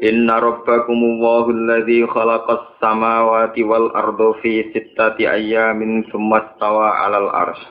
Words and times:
Inna 0.00 0.40
rabbakumullahu 0.40 1.52
alladhi 1.52 2.08
khalaqas 2.08 2.80
samawati 2.80 3.60
wal 3.68 3.92
ardo 3.92 4.32
fi 4.40 4.72
sittati 4.72 5.28
ayyamin 5.28 6.08
thumma 6.08 6.56
stawa 6.56 7.04
'alal 7.04 7.28
arsy. 7.28 7.68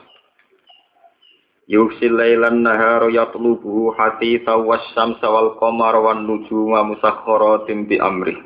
Yughsil 1.65 2.13
lailan 2.13 2.61
nahara 2.61 3.09
yatlubuhu 3.09 3.97
hasitha 3.97 4.61
wasyamsa 4.61 5.25
wal 5.25 5.57
qamara 5.57 6.05
wan 6.05 6.29
nujuma 6.29 6.85
musakhkharatin 6.85 7.89
bi 7.89 7.97
amri. 7.97 8.37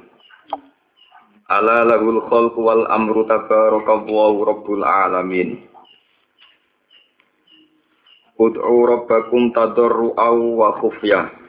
Ala 1.52 1.84
lahul 1.84 2.23
khalqu 2.31 2.63
wal 2.63 2.88
amru 2.88 3.27
tabarakallahu 3.27 4.47
rabbul 4.47 4.84
alamin. 4.88 5.59
Ud'u 8.39 8.80
rabbakum 8.88 9.52
tadarru'aw 9.52 10.39
wa 10.39 10.80
khufyah. 10.80 11.42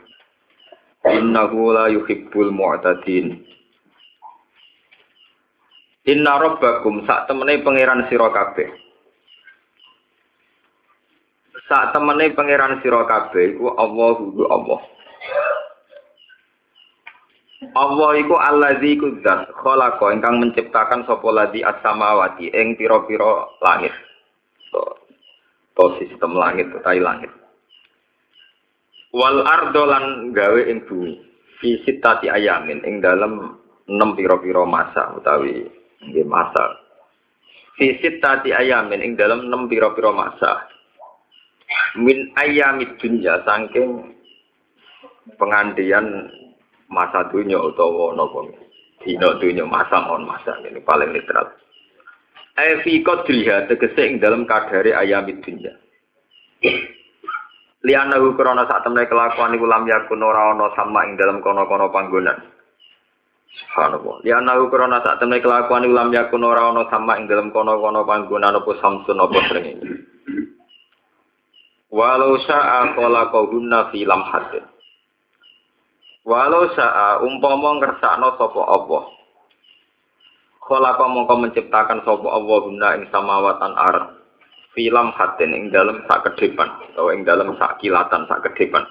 Innahu 1.04 1.76
la 1.76 1.92
yuhibbul 1.92 2.48
mu'tadin. 2.48 3.44
Inna 6.08 6.40
rabbakum 6.40 7.04
sak 7.04 7.28
temene 7.28 7.60
pangeran 7.60 8.08
sira 8.08 8.32
kabeh. 8.32 8.68
Sak 11.68 11.92
temene 11.92 12.32
pangeran 12.32 12.80
sira 12.80 13.04
kabeh 13.04 13.52
iku 13.52 13.76
Allahu 13.76 14.48
Allah. 14.48 14.80
Allah 17.76 18.10
iku 18.20 18.36
allazi 18.40 18.96
kudzat 18.96 19.52
khalaqa 19.60 20.12
ingkang 20.12 20.40
menciptakan 20.40 21.04
sapa 21.08 21.28
ladzi 21.32 21.64
as-samawati 21.64 22.52
ing 22.52 22.76
pira-pira 22.80 23.48
langit. 23.60 23.92
To 25.76 25.84
sistem 26.00 26.36
langit 26.36 26.68
utawi 26.72 27.00
langit 27.00 27.32
wal 29.14 29.46
ardo 29.46 29.86
lan 29.86 30.34
gawe 30.34 30.60
ing 30.66 30.82
bumi. 30.90 31.14
Fi 31.62 31.78
sitati 31.86 32.26
ayamin 32.26 32.82
ing 32.82 32.98
dalem 32.98 33.54
enam 33.86 34.18
pira-pira 34.18 34.66
masa 34.66 35.14
utawi 35.14 35.62
nggih 36.02 36.26
masa. 36.26 36.82
Fi 37.78 37.94
sitati 38.02 38.50
ayamin 38.50 39.00
ing 39.00 39.14
dalem 39.14 39.46
enam 39.46 39.70
pira-pira 39.70 40.10
masa. 40.10 40.66
Min 41.94 42.34
ayamid 42.34 42.98
dunya 42.98 43.38
saking 43.46 44.18
pengandian 45.38 46.28
masa 46.90 47.30
dunia 47.30 47.62
utawa 47.62 48.18
napa? 48.18 48.50
Dina 49.00 49.38
dunya 49.38 49.62
masa 49.64 50.02
mon 50.04 50.26
masa 50.26 50.58
ini 50.66 50.82
paling 50.82 51.14
literal. 51.14 51.54
Fi 52.82 52.92
qadriha 53.06 53.70
tegese 53.70 54.02
ing 54.10 54.18
dalem 54.18 54.42
kadare 54.44 54.90
ayamid 54.90 55.38
dunya 55.46 55.72
Liana 57.84 58.16
hu 58.16 58.32
krana 58.32 58.64
sak 58.64 58.80
temne 58.80 59.04
kelakuan 59.04 59.52
iku 59.52 59.68
lam 59.68 59.84
yakun 59.84 60.24
ora 60.24 60.56
ana 60.56 60.72
sama 60.72 61.04
ing 61.04 61.20
dalam 61.20 61.44
kono-kono 61.44 61.92
panggonan. 61.92 62.40
Subhanallah. 63.60 64.24
Liana 64.24 64.56
hu 64.56 64.72
krana 64.72 65.04
sak 65.04 65.20
temne 65.20 65.44
kelakuan 65.44 65.84
iku 65.84 65.92
lam 65.92 66.08
yakun 66.08 66.48
ora 66.48 66.64
ana 66.72 66.88
sama 66.88 67.20
ing 67.20 67.28
dalam 67.28 67.52
kono-kono 67.52 68.08
panggonan 68.08 68.56
apa 68.56 68.72
samsun 68.80 69.20
apa 69.20 69.38
srengenge. 69.52 69.88
Walau 71.92 72.40
sa'a 72.40 72.96
khalaqahunna 72.96 73.92
fi 73.92 74.08
lamhatin. 74.08 74.64
Walau 76.24 76.72
sa'a 76.72 77.20
umpama 77.20 77.84
ngersakno 77.84 78.40
sapa 78.40 78.62
apa. 78.64 78.98
Khalaqa 80.64 81.04
mongko 81.04 81.34
menciptakan 81.36 82.00
sapa 82.00 82.28
Allah 82.32 82.56
guna 82.64 82.88
ing 82.96 83.12
samawatan 83.12 83.76
ardh 83.76 84.23
film 84.74 85.08
hatin 85.14 85.50
ing 85.54 85.64
dalam 85.70 86.02
sak 86.10 86.26
ke 86.26 86.30
depan 86.44 86.68
atau 86.92 87.14
ing 87.14 87.22
dalam 87.22 87.54
sak 87.56 87.78
kilatan 87.78 88.26
sak 88.26 88.42
ke 88.44 88.50
depan. 88.58 88.82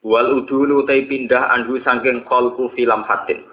Wal 0.00 0.40
udulu 0.40 0.88
tai 0.88 1.04
pindah 1.04 1.52
anhu 1.52 1.76
saking 1.84 2.24
kolku 2.24 2.72
film 2.72 3.04
hatin 3.04 3.44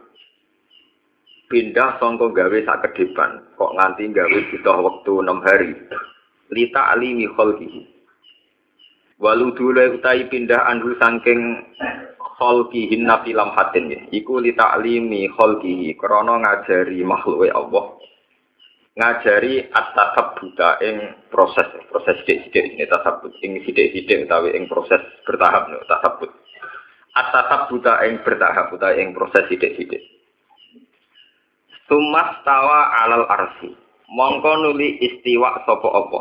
pindah 1.51 1.99
songko 1.99 2.31
gawe 2.31 2.59
sak 2.63 2.87
ke 2.87 3.03
depan 3.03 3.43
kok 3.59 3.75
nganti 3.75 4.07
gawe 4.15 4.39
butuh 4.51 4.77
waktu 4.79 5.11
enam 5.23 5.39
hari. 5.43 5.75
Lita 6.47 6.95
alimi 6.95 7.27
kholkihi 7.27 7.97
wal 9.19 9.51
udulu 9.51 9.99
utai 9.99 10.29
pindah 10.29 10.63
anhu 10.69 10.95
saking 11.01 11.65
kholkihin 12.37 13.09
na 13.09 13.25
film 13.25 13.49
hatin 13.57 13.89
iku 14.13 14.37
lita 14.37 14.77
alimi 14.77 15.25
kholkihi 15.33 15.97
krono 15.97 16.37
ngajari 16.37 17.01
makhluk 17.01 17.49
Allah 17.49 17.97
ngajari 18.97 19.69
at-tasab 19.69 20.41
buta 20.41 20.81
ing 20.81 21.13
proses 21.29 21.69
proses 21.93 22.17
sidik-sidik 22.25 22.73
ini 22.73 22.89
tasabut 22.89 23.29
ing 23.45 23.61
sidik-sidik 23.61 24.25
utawi 24.25 24.57
ing 24.57 24.65
proses 24.65 24.99
bertahap 25.21 25.69
no 25.69 25.77
tasabut 25.85 26.33
at-tasab 27.13 27.69
buta 27.69 28.01
ing 28.09 28.25
bertahap 28.25 28.73
utawi 28.73 29.05
ing 29.05 29.13
proses 29.13 29.45
sidik-sidik. 29.47 30.01
Tumas 31.87 32.43
tawa 32.43 32.91
alal 33.05 33.23
arsi. 33.31 33.71
Mongko 34.11 34.51
nuli 34.59 34.99
istiwa 35.03 35.63
sopo 35.63 35.87
opo 35.87 36.19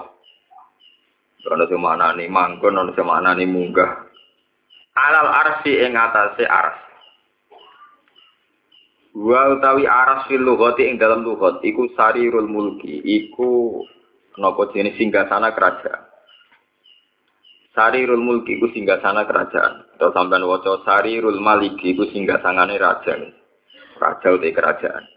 Ono 1.46 1.62
sing 1.70 1.78
maknane 1.78 2.26
manggon 2.26 2.74
ono 2.74 2.90
sing 2.94 3.06
maknane 3.06 3.46
munggah. 3.46 3.90
Alal 4.94 5.30
arsi 5.30 5.78
ing 5.78 5.94
atase 5.94 6.42
ars 6.46 6.85
Wa 9.16 9.56
utawi 9.56 9.88
aras 9.88 10.28
fil 10.28 10.44
lughati 10.44 10.92
ing 10.92 11.00
dalam 11.00 11.24
lughat 11.24 11.64
iku 11.64 11.88
sarirul 11.96 12.52
mulki, 12.52 13.00
iku 13.00 13.80
napa 14.36 14.68
jenis 14.76 14.92
singgasana 15.00 15.56
kerajaan. 15.56 16.04
Sarirul 17.72 18.20
mulki 18.20 18.60
iku 18.60 18.68
singgasana 18.76 19.24
kerajaan. 19.24 19.88
Atau 19.96 20.12
sampean 20.12 20.44
waca 20.44 20.84
sarirul 20.84 21.40
maliki 21.40 21.96
iku 21.96 22.04
singgasangane 22.12 22.76
raja. 22.76 23.16
Raja 23.96 24.28
uti 24.36 24.52
kerajaan. 24.52 25.08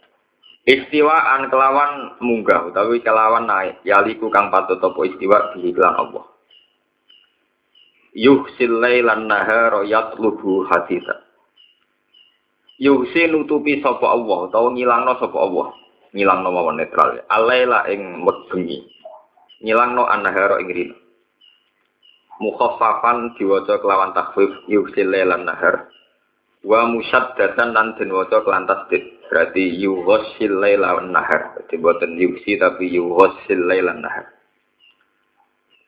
Istiwaan 0.64 1.52
kelawan 1.52 2.16
munggah 2.24 2.72
utawi 2.72 3.04
kelawan 3.04 3.52
naik 3.52 3.84
yaliku 3.84 4.31
kang 4.31 4.48
patut 4.48 4.80
apa 4.80 5.00
istiwa 5.12 5.60
diiklan 5.60 6.00
Allah. 6.00 6.24
Yuhsil 8.16 8.80
lailan 8.80 9.28
nahara 9.28 9.84
yatlubu 9.84 10.64
haditha 10.72 11.28
yuhsi 12.79 13.28
nutupi 13.28 13.84
sapa 13.84 14.07
Allah 14.07 14.47
utawa 14.47 14.72
ngilangno 14.73 15.13
sapa 15.19 15.38
Allah. 15.38 15.67
Ngilangno 16.16 16.50
mawon 16.50 16.79
netral. 16.79 17.22
Alaila 17.29 17.85
ing 17.91 18.23
bengi 18.25 18.81
ngilangno 19.59 20.07
annahara 20.07 20.57
ing 20.63 20.72
rino 20.72 20.95
mukhaffafan 22.39 23.35
diwaca 23.35 23.84
kelawan 23.84 24.16
takhfif 24.16 24.50
yuhsi 24.72 25.03
lailan 25.03 25.44
nahar. 25.44 25.91
Wa 26.63 26.88
musyaddatan 26.88 27.75
lan 27.75 27.95
den 28.00 28.12
waca 28.16 28.44
kelan 28.44 28.68
tasdid. 28.68 29.03
Berarti 29.29 29.78
yuhsil 29.78 30.57
lailan 30.57 31.13
nahar. 31.13 31.53
Dadi 31.56 31.78
boten 31.78 32.18
yuhsi 32.18 32.57
tapi 32.57 32.89
yuhsil 32.89 33.69
lailan 33.69 34.01
nahar. 34.01 34.25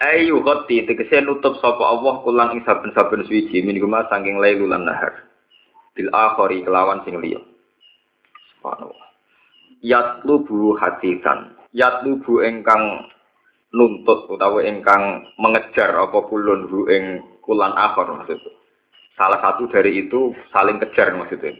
Ayu 0.02 0.42
ghati 0.46 0.86
tegese 0.86 1.22
nutup 1.26 1.58
sapa 1.62 1.82
Allah 1.82 2.22
kulang 2.22 2.58
ing 2.58 2.62
saben-saben 2.66 3.26
suwiji 3.26 3.62
min 3.66 3.78
guma 3.78 4.06
saking 4.10 4.42
lailulan 4.42 4.86
nahar 4.86 5.31
bil 5.96 6.10
akhari 6.12 6.64
kelawan 6.64 7.04
sing 7.04 7.20
liya. 7.20 7.42
Subhanallah. 8.58 9.08
Yatlubu 9.82 10.78
hatisan 10.78 11.58
yatlubu 11.74 12.44
engkang 12.44 13.10
nuntut 13.72 14.28
utawa 14.28 14.62
engkang 14.62 15.26
mengejar 15.40 15.96
apa 15.96 16.20
kulun 16.28 16.68
hu 16.68 16.88
ing 16.92 17.24
kulan 17.44 17.74
akhir 17.76 18.08
maksudnya. 18.12 18.54
Salah 19.16 19.40
satu 19.44 19.68
dari 19.72 20.08
itu 20.08 20.32
saling 20.52 20.80
kejar 20.80 21.12
maksudnya. 21.16 21.56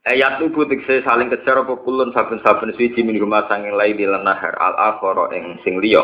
Ayat 0.00 0.40
tubuh 0.40 0.64
tikse 0.64 1.04
saling 1.04 1.28
kejar 1.28 1.60
apa 1.60 1.76
kulun 1.84 2.10
saben-saben 2.16 2.72
suci 2.72 3.04
min 3.04 3.20
rumah 3.20 3.44
sanging 3.52 3.76
laili 3.76 4.08
lan 4.08 4.24
nahar. 4.24 4.56
Al 4.56 4.74
akhara 4.96 5.30
ing 5.36 5.60
sing 5.60 5.78
liya. 5.78 6.02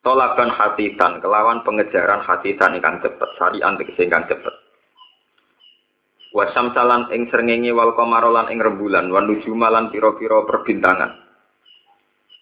Tolakan 0.00 0.48
hatisan 0.48 1.20
kelawan 1.20 1.60
pengejaran 1.60 2.24
hatisan 2.24 2.72
ingkang 2.72 3.04
cepet. 3.04 3.28
Sarian 3.36 3.76
tegese 3.76 4.08
ingkang 4.08 4.24
cepet 4.32 4.54
wasam 6.30 6.70
salan 6.76 7.10
ing 7.10 7.26
srengenge 7.30 7.74
wal 7.74 7.94
komarolan 7.98 8.50
ing 8.50 8.62
rembulan 8.62 9.10
wan 9.10 9.26
nujumalan 9.26 9.90
pira-pira 9.90 10.46
perbintangan 10.46 11.20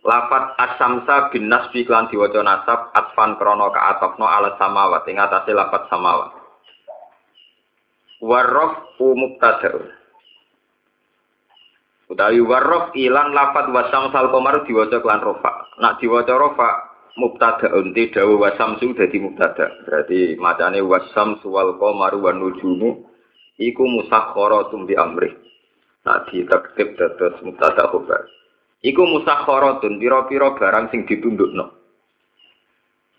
lafat 0.04 0.56
asamsa 0.56 1.28
bin 1.32 1.52
nasbi 1.52 1.84
klan 1.84 2.08
diwaca 2.08 2.40
nasab 2.40 2.92
atfan 2.96 3.36
krana 3.36 3.68
kaatofno 3.72 4.24
ala 4.28 4.56
samawat 4.60 5.04
ing 5.08 5.16
atase 5.20 5.52
lafat 5.52 5.88
samawat 5.92 6.38
Warrof 8.18 8.98
mubtada. 8.98 9.78
Utawi 12.10 12.42
warrof 12.42 12.90
ilan 12.98 13.30
lafat 13.30 13.70
wasam 13.70 14.10
sal 14.10 14.34
komar 14.34 14.66
diwaca 14.66 14.98
kelan 14.98 15.22
rofa. 15.22 15.70
Nak 15.78 16.02
diwaca 16.02 16.34
rofa 16.34 16.68
mubtada 17.14 17.70
unti 17.78 18.10
dawu 18.10 18.42
wasam 18.42 18.74
su 18.82 18.90
dadi 18.90 19.22
mubtada. 19.22 19.70
Berarti 19.86 20.34
macane 20.34 20.82
wasam 20.82 21.38
suwal 21.46 21.78
komar 21.78 22.18
wan 22.18 22.42
nujumu 22.42 23.06
iku 23.58 23.84
musakhkharatum 23.84 24.86
bi 24.86 24.94
amri. 24.94 25.30
Nak 26.06 26.30
ditektip 26.32 26.96
dados 26.96 27.36
mubtada 27.44 27.90
khobar. 27.90 28.24
Iku 28.80 29.02
musakhkharatun 29.02 29.98
pira-pira 29.98 30.54
barang 30.54 30.94
sing 30.94 31.02
ditundukno. 31.04 31.74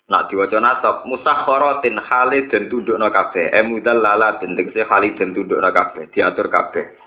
Nak 0.09 0.31
diwaca 0.31 0.57
nasab 0.57 1.05
musakharatin 1.05 1.99
hale 1.99 2.47
dan 2.47 2.71
tundukna 2.71 3.11
kabeh. 3.11 3.51
Emudal 3.53 4.01
lala 4.01 4.39
den 4.39 4.55
tegese 4.55 4.87
hale 4.87 5.13
dan 5.19 5.35
tundukna 5.35 5.69
kabeh, 5.69 6.07
diatur 6.15 6.47
kabeh. 6.47 6.97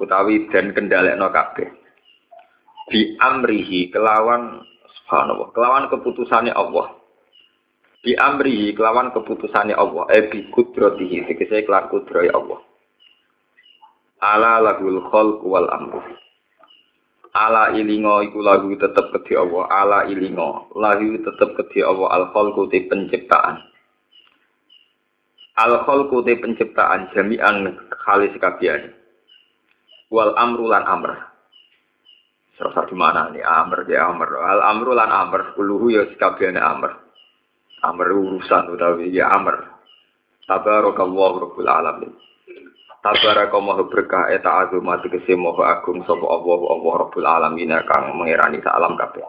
Utawi 0.00 0.48
dan 0.48 0.72
kendalekno 0.72 1.28
kabeh. 1.28 1.68
Di 2.90 3.14
amrihi 3.20 3.92
kelawan 3.94 4.64
subhanallah, 5.04 5.54
kelawan 5.54 5.86
keputusannya 5.92 6.56
Allah. 6.56 6.96
Di 8.00 8.16
amrihi 8.16 8.72
kelawan 8.72 9.12
keputusannya 9.12 9.76
Allah, 9.76 10.08
eh 10.10 10.26
bi 10.26 10.48
kudratihi, 10.48 11.28
tegese 11.28 11.68
kelan 11.68 11.86
kudroy 11.92 12.32
Allah. 12.32 12.69
Ala 14.20 14.60
lahul 14.60 15.00
khalq 15.08 15.40
wal 15.44 15.68
amru 15.72 16.00
ala 17.34 17.70
ilingo 17.74 18.22
iku 18.26 18.42
lagu 18.42 18.70
tetep 18.74 19.14
kedhi 19.14 19.38
Allah. 19.38 19.64
Ala 19.70 19.98
ilingo. 20.10 20.70
Lagu 20.74 21.06
tetep 21.22 21.50
kedhi 21.58 21.80
Allah. 21.86 22.08
Al 22.10 22.24
khalqu 22.34 22.66
penciptaan. 22.70 23.56
Al 25.60 25.84
khalqu 25.86 26.24
penciptaan 26.24 27.12
jami'an 27.14 27.76
khalis 28.06 28.34
kabehane 28.40 28.96
wal 30.10 30.34
amru 30.34 30.66
lan 30.66 30.84
amr. 30.86 31.12
Serasa 32.58 32.84
di 32.90 32.96
mana 32.98 33.30
nih? 33.32 33.44
Amr 33.44 33.86
ya 33.88 34.10
amr. 34.10 34.28
Al 34.42 34.60
amru 34.74 34.92
lan 34.92 35.10
amr. 35.10 35.54
Kuluhu 35.54 35.94
ya 35.94 36.02
kabehane 36.18 36.58
amr. 36.58 36.90
Amr 37.80 38.06
urusan 38.12 38.74
utawi 38.74 39.14
ya 39.14 39.30
amr. 39.32 39.70
Tabarakallahu 40.50 41.46
rabbul 41.46 41.70
alamin 41.70 42.10
Tabaraka 43.00 43.56
maha 43.64 43.88
berkah 43.88 44.28
eta 44.28 44.68
azumat 44.68 45.00
tegese 45.00 45.32
maha 45.32 45.80
agung 45.80 46.04
sapa 46.04 46.20
Allah 46.20 46.60
Allah 46.68 46.92
Rabbul 47.00 47.24
alamin 47.24 47.72
kang 47.88 48.12
mengerani 48.12 48.60
sak 48.60 48.76
alam 48.76 48.92
kabeh. 48.92 49.24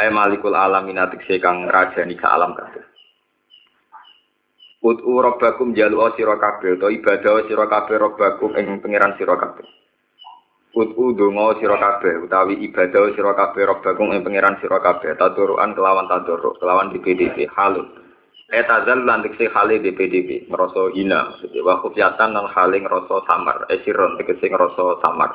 Ay 0.00 0.08
malikul 0.08 0.56
alamin 0.56 0.96
tegese 1.12 1.36
kang 1.36 1.68
rajani 1.68 2.16
sak 2.16 2.32
alam 2.32 2.56
kabeh. 2.56 2.80
Ud'u 4.80 5.20
rabbakum 5.20 5.76
jalu 5.76 6.00
sira 6.16 6.40
kabeh 6.40 6.80
utawa 6.80 6.96
ibadah 6.96 7.44
sira 7.44 7.66
kabeh 7.68 7.96
rabbakum 8.00 8.50
ing 8.56 8.80
pangeran 8.80 9.12
sira 9.20 9.36
kabeh. 9.36 9.66
Ud'u 10.72 11.12
donga 11.12 11.60
sira 11.60 11.76
kabeh 11.76 12.24
utawi 12.24 12.56
ibadah 12.72 13.12
sira 13.12 13.36
kabeh 13.36 13.68
rabbakum 13.68 14.16
ing 14.16 14.24
pangeran 14.24 14.56
sira 14.64 14.80
kabeh 14.80 15.12
taduruan 15.20 15.76
kelawan 15.76 16.08
taduruk 16.08 16.56
kelawan 16.56 16.88
di 16.88 17.04
PDP 17.04 17.52
halus. 17.52 18.05
Etazal 18.46 19.02
lan 19.02 19.26
diksi 19.26 19.50
khali 19.50 19.82
di 19.82 19.90
hina, 19.90 21.18
maksudnya. 21.34 21.60
Wa 21.66 21.82
kufyatan 21.82 22.30
lan 22.30 22.46
khali 22.54 22.78
ngerasa 22.78 23.26
samar, 23.26 23.66
esiron, 23.74 24.14
diksi 24.22 24.46
ngerasa 24.46 25.02
samar. 25.02 25.34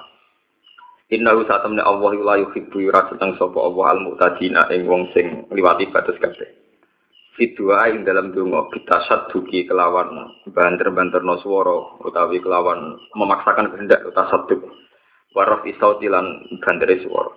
Inna 1.11 1.35
hu 1.35 1.43
satamne 1.43 1.83
Allah 1.83 2.15
la 2.23 2.35
yuhibbu 2.39 2.87
yura 2.87 3.11
sedang 3.11 3.35
sapa 3.35 3.59
Allah 3.59 3.85
al 3.91 3.99
mu'tadina 3.99 4.71
ing 4.71 4.87
wong 4.87 5.11
sing 5.11 5.43
liwati 5.51 5.91
batas 5.91 6.15
kabeh. 6.23 6.47
Fidua 7.35 7.91
ing 7.91 8.07
dalam 8.07 8.31
donga 8.31 8.71
kita 8.71 9.03
saduki 9.11 9.67
kelawan 9.67 10.31
banter-banterno 10.47 11.35
swara 11.43 11.99
utawi 12.07 12.39
kelawan 12.39 12.95
memaksakan 13.11 13.75
kehendak 13.75 14.07
utasaduk. 14.07 14.63
Waraf 15.35 15.67
isauti 15.67 16.07
lan 16.07 16.47
bandere 16.63 17.03
swara. 17.03 17.35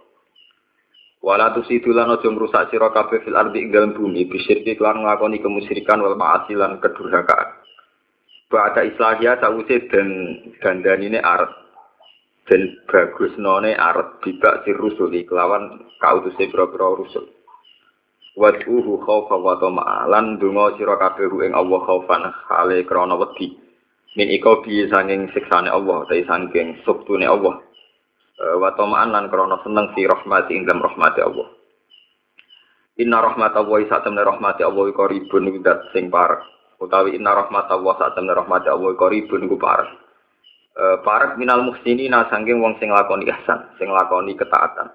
Wala 1.24 1.56
tusidu 1.56 1.96
lan 1.96 2.12
aja 2.12 2.28
ngrusak 2.28 2.68
sira 2.68 2.92
kabeh 2.92 3.24
fil 3.24 3.32
ardi 3.32 3.64
ing 3.64 3.72
dalem 3.72 3.96
bumi 3.96 4.28
bisirki 4.28 4.76
kelan 4.76 5.00
nglakoni 5.00 5.40
kemusyrikan 5.40 6.04
wal 6.04 6.20
ma'asi 6.20 6.52
lan 6.52 6.76
kedurhakaan. 6.84 7.64
Ba'da 8.52 8.84
islahia 8.84 9.40
sawise 9.40 9.88
dan 9.88 10.08
dandanine 10.60 11.24
arep 11.24 11.48
dan 12.44 12.76
bagus 12.92 13.32
none 13.40 13.72
arep 13.72 14.20
bibak 14.20 14.68
si 14.68 14.76
rusuli 14.76 15.24
kelawan 15.24 15.88
kautuse 15.96 16.44
pira-pira 16.44 16.92
rusul. 16.92 17.24
Wad'uhu 18.36 19.00
khaufa 19.00 19.40
wa 19.40 19.56
tama'alan 19.56 20.36
donga 20.36 20.76
sira 20.76 21.00
kabeh 21.00 21.32
ing 21.40 21.56
Allah 21.56 21.80
khaufan 21.88 22.20
hale 22.52 22.84
krana 22.84 23.16
wedi. 23.16 23.56
Min 24.12 24.28
iko 24.28 24.60
bi 24.60 24.84
sanging 24.92 25.32
siksane 25.32 25.72
Allah, 25.72 26.04
ta 26.04 26.20
sanging 26.28 26.84
suktune 26.84 27.24
Allah. 27.24 27.63
Eh, 28.34 28.56
wa 28.58 28.74
tama'an 28.74 29.14
lan 29.14 29.30
krana 29.30 29.62
seneng 29.62 29.94
fi 29.94 30.10
rahmati 30.10 30.58
ing 30.58 30.66
dalam 30.66 30.82
rahmati 30.82 31.22
Allah. 31.22 31.54
Inna 32.98 33.22
rahmat 33.22 33.54
Allah 33.54 33.78
sak 33.86 34.02
temne 34.06 34.26
rahmati 34.26 34.66
Allah 34.66 34.90
ribun 34.90 35.50
iku 35.50 35.58
dat 35.62 35.86
sing 35.94 36.10
parek. 36.10 36.42
Utawi 36.82 37.14
inna 37.14 37.30
rahmat 37.30 37.70
Allah 37.70 37.94
sak 37.94 38.18
temne 38.18 38.34
rahmati 38.34 38.66
Allah 38.66 38.90
ribun 38.90 39.46
iku 39.46 39.54
parek. 39.54 39.90
E, 40.74 40.82
parek 41.06 41.38
minal 41.38 41.62
muhsinina 41.62 42.26
sangking 42.26 42.58
wong 42.58 42.74
sing 42.82 42.90
lakoni 42.90 43.30
ihsan, 43.30 43.70
sing 43.78 43.86
lakoni 43.94 44.34
ketaatan. 44.34 44.90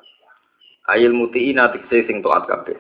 Ayil 0.92 1.16
mutiina 1.16 1.72
tikse 1.72 2.12
sing 2.12 2.20
taat 2.20 2.44
kabeh. 2.44 2.76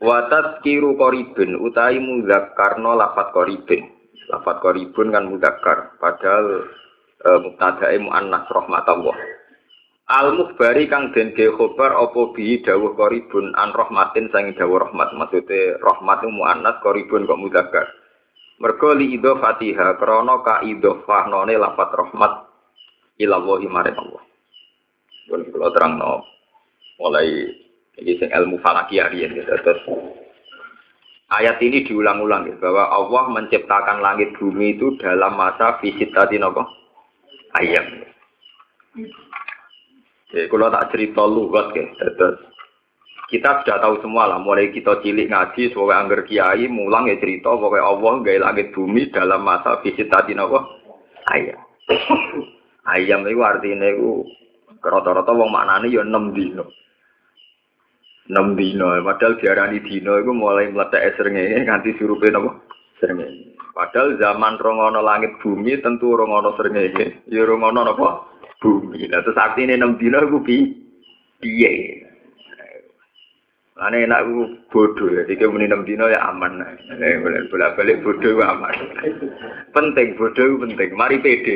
Wa 0.00 0.24
tazkiru 0.32 0.96
qaribun 0.96 1.60
utawi 1.60 2.00
mudzakarno 2.00 2.96
lafat 2.96 3.28
qaribun. 3.36 3.92
Lafat 4.32 4.56
qaribun 4.64 5.12
kan 5.12 5.28
mudzakar, 5.28 5.96
padahal 6.00 6.64
e, 7.24 7.96
muannas 8.02 8.44
rahmatullah. 8.50 9.16
Al 10.06 10.38
mukhbari 10.38 10.86
kang 10.86 11.10
den 11.10 11.34
ge 11.34 11.50
khobar 11.50 11.98
apa 11.98 12.30
bi 12.30 12.62
dawuh 12.62 12.94
qaribun 12.94 13.50
an 13.58 13.74
rahmatin 13.74 14.30
sangi 14.30 14.54
dawuh 14.54 14.86
rahmat. 14.86 15.18
Maksude 15.18 15.82
rahmat 15.82 16.22
muannas 16.30 16.78
qaribun 16.78 17.26
kok 17.26 17.40
mudzakkar. 17.42 17.86
Mergo 18.62 18.94
li 18.94 19.18
Fatiha 19.18 19.98
krana 19.98 20.40
ka 20.46 20.62
idhofahnone 20.62 21.58
lafat 21.58 21.90
rahmat 21.92 22.32
ila 23.18 23.34
Allah 23.42 23.60
maring 23.66 23.96
Allah. 23.98 24.22
Pun 25.26 25.42
kula 25.50 25.74
terangno 25.74 26.22
mulai 27.02 27.50
iki 27.98 28.22
sing 28.22 28.30
ilmu 28.30 28.62
falakiyah 28.62 29.10
riyen 29.10 29.34
terus 29.34 29.82
Ayat 31.26 31.58
ini 31.58 31.82
diulang-ulang 31.82 32.46
ya, 32.46 32.54
bahwa 32.62 32.86
Allah 32.86 33.24
menciptakan 33.34 33.98
langit 33.98 34.38
bumi 34.38 34.78
itu 34.78 34.94
dalam 35.02 35.34
masa 35.34 35.74
visit 35.82 36.14
tadi 36.14 36.38
nopo 36.38 36.62
ayam. 37.62 37.86
Jadi 40.32 40.46
kalau 40.50 40.68
tak 40.72 40.88
cerita 40.92 41.22
lugat 41.24 41.72
ke, 41.72 41.84
terus 41.96 42.36
kita 43.26 43.62
sudah 43.62 43.78
tahu 43.82 43.94
semua 44.02 44.30
lah, 44.30 44.38
mulai 44.38 44.70
kita 44.70 45.02
cilik 45.02 45.30
ngaji, 45.30 45.74
sebagai 45.74 45.98
angger 45.98 46.20
kiai, 46.26 46.70
mulang 46.70 47.10
ya 47.10 47.18
cerita, 47.18 47.50
pokoknya 47.58 47.82
Allah 47.82 48.12
gaya 48.22 48.38
langit 48.42 48.70
bumi 48.70 49.10
dalam 49.10 49.42
masa 49.42 49.82
visitasi 49.82 50.34
nopo 50.34 50.62
ayam. 51.30 51.58
ayam 52.94 53.26
itu 53.26 53.42
artinya 53.42 53.86
itu 53.90 54.26
rata-rata 54.78 55.34
wong 55.34 55.50
maknane 55.50 55.90
ya 55.90 56.06
6 56.06 56.36
dino. 56.38 56.64
6 58.30 58.58
dino, 58.58 58.86
padahal 59.02 59.38
diarani 59.38 59.78
dino 59.82 60.18
itu 60.18 60.30
mulai 60.34 60.70
meletak 60.70 61.14
srengenge 61.18 61.66
nganti 61.66 61.98
surupe 61.98 62.30
napa? 62.30 62.62
Srengenge. 63.02 63.45
Padahal 63.76 64.16
zaman 64.16 64.56
rongono 64.56 65.04
langit 65.04 65.36
bumi 65.44 65.76
tentu 65.84 66.16
rongono 66.16 66.56
srengenge. 66.56 67.28
Ya 67.28 67.44
rongono 67.44 67.84
napa? 67.84 68.24
Bumi. 68.56 69.04
Nah 69.04 69.20
terus 69.20 69.36
artine 69.36 69.76
6 69.76 70.00
dina 70.00 70.24
iku 70.24 70.40
pi 70.40 70.56
piye? 71.44 72.00
Ane 73.76 74.08
enak 74.08 74.24
ku 74.24 74.56
bodoh 74.72 75.12
ya, 75.12 75.28
tiga 75.28 75.52
menit 75.52 75.68
enam 75.68 75.84
dino 75.84 76.08
ya 76.08 76.32
aman. 76.32 76.64
Bolak 77.52 77.76
balik 77.76 78.00
bodoh 78.00 78.40
aman. 78.40 78.72
penting 79.76 80.16
bodoh 80.16 80.56
penting. 80.64 80.96
Mari 80.96 81.20
pede. 81.20 81.54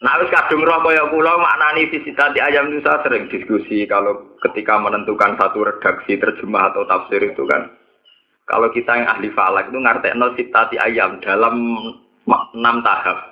Nah, 0.00 0.16
wis 0.22 0.30
kadung 0.30 0.62
roh 0.62 0.80
kaya 0.80 1.10
kula 1.10 1.34
maknani 1.36 1.90
visitati 1.90 2.38
ayam 2.38 2.70
itu 2.70 2.86
sering 2.86 3.26
diskusi 3.28 3.84
kalau 3.84 4.38
ketika 4.46 4.78
menentukan 4.80 5.36
satu 5.36 5.60
redaksi 5.60 6.16
terjemah 6.16 6.72
atau 6.72 6.88
tafsir 6.88 7.20
itu 7.20 7.44
kan 7.44 7.68
kalau 8.50 8.66
kita 8.74 8.98
yang 8.98 9.06
ahli 9.06 9.30
falak 9.30 9.70
itu 9.70 9.78
ngerti 9.78 10.10
nol 10.18 10.34
sitati 10.34 10.76
ayam 10.82 11.22
dalam 11.22 11.54
enam 12.26 12.76
tahap. 12.82 13.30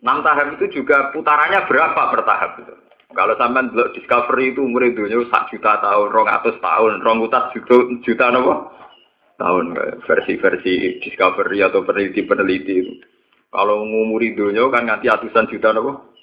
Enam 0.00 0.24
tahap 0.24 0.56
itu 0.56 0.80
juga 0.80 1.12
putarannya 1.12 1.68
berapa 1.68 2.08
per 2.08 2.24
tahap 2.24 2.56
itu. 2.64 2.74
Kalau 3.12 3.34
sampai 3.36 3.68
belok 3.68 3.92
discovery 3.92 4.54
itu 4.54 4.64
umur 4.64 4.86
itu 4.86 5.04
sak 5.28 5.52
juta 5.52 5.82
tahun, 5.82 6.08
rong 6.08 6.30
atus 6.30 6.56
tahun, 6.62 7.04
rong 7.04 7.26
utas 7.26 7.52
juta, 7.52 7.76
juta 8.06 8.32
nopo 8.32 8.70
tahun 9.36 9.76
versi-versi 10.08 11.02
discovery 11.04 11.60
atau 11.60 11.84
peneliti-peneliti 11.84 12.74
itu. 12.80 12.94
Kalau 13.50 13.82
umur 13.82 14.22
dunia 14.22 14.62
kan 14.72 14.88
nganti 14.88 15.10
atusan 15.10 15.50
juta 15.52 15.74
nopo 15.74 16.16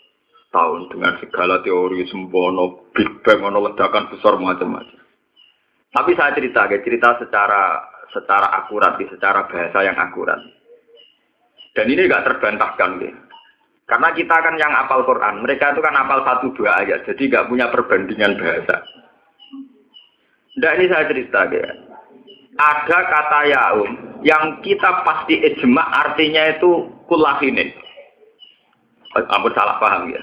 tahun 0.50 0.90
dengan 0.90 1.14
segala 1.22 1.60
teori 1.62 2.08
sembono, 2.08 2.90
big 2.96 3.20
bang, 3.22 3.46
ledakan 3.46 4.10
besar 4.10 4.40
macam-macam. 4.40 4.98
Tapi 5.92 6.12
saya 6.16 6.32
cerita, 6.34 6.66
cerita 6.72 7.20
secara 7.20 7.84
secara 8.14 8.48
akurat, 8.64 8.96
secara 9.00 9.48
bahasa 9.48 9.80
yang 9.84 9.98
akurat. 9.98 10.40
Dan 11.76 11.86
ini 11.92 12.10
nggak 12.10 12.26
terbantahkan, 12.26 13.02
gitu. 13.02 13.20
Karena 13.88 14.12
kita 14.12 14.36
kan 14.44 14.56
yang 14.60 14.74
apal 14.76 15.08
Quran, 15.08 15.40
mereka 15.40 15.72
itu 15.72 15.80
kan 15.80 15.96
apal 15.96 16.20
satu 16.28 16.52
dua 16.52 16.84
ayat, 16.84 17.08
jadi 17.08 17.24
nggak 17.32 17.48
punya 17.48 17.72
perbandingan 17.72 18.36
bahasa. 18.36 18.84
Nah 20.60 20.72
ini 20.76 20.86
saya 20.92 21.08
cerita, 21.08 21.48
ya. 21.48 21.70
Ada 22.58 23.00
kata 23.06 23.40
yaum 23.54 23.90
yang 24.26 24.60
kita 24.66 25.06
pasti 25.06 25.38
ijma 25.40 25.84
artinya 26.04 26.58
itu 26.58 26.90
kulahinin. 27.06 27.70
Ampun 29.14 29.54
salah 29.54 29.78
paham 29.78 30.10
ya. 30.10 30.22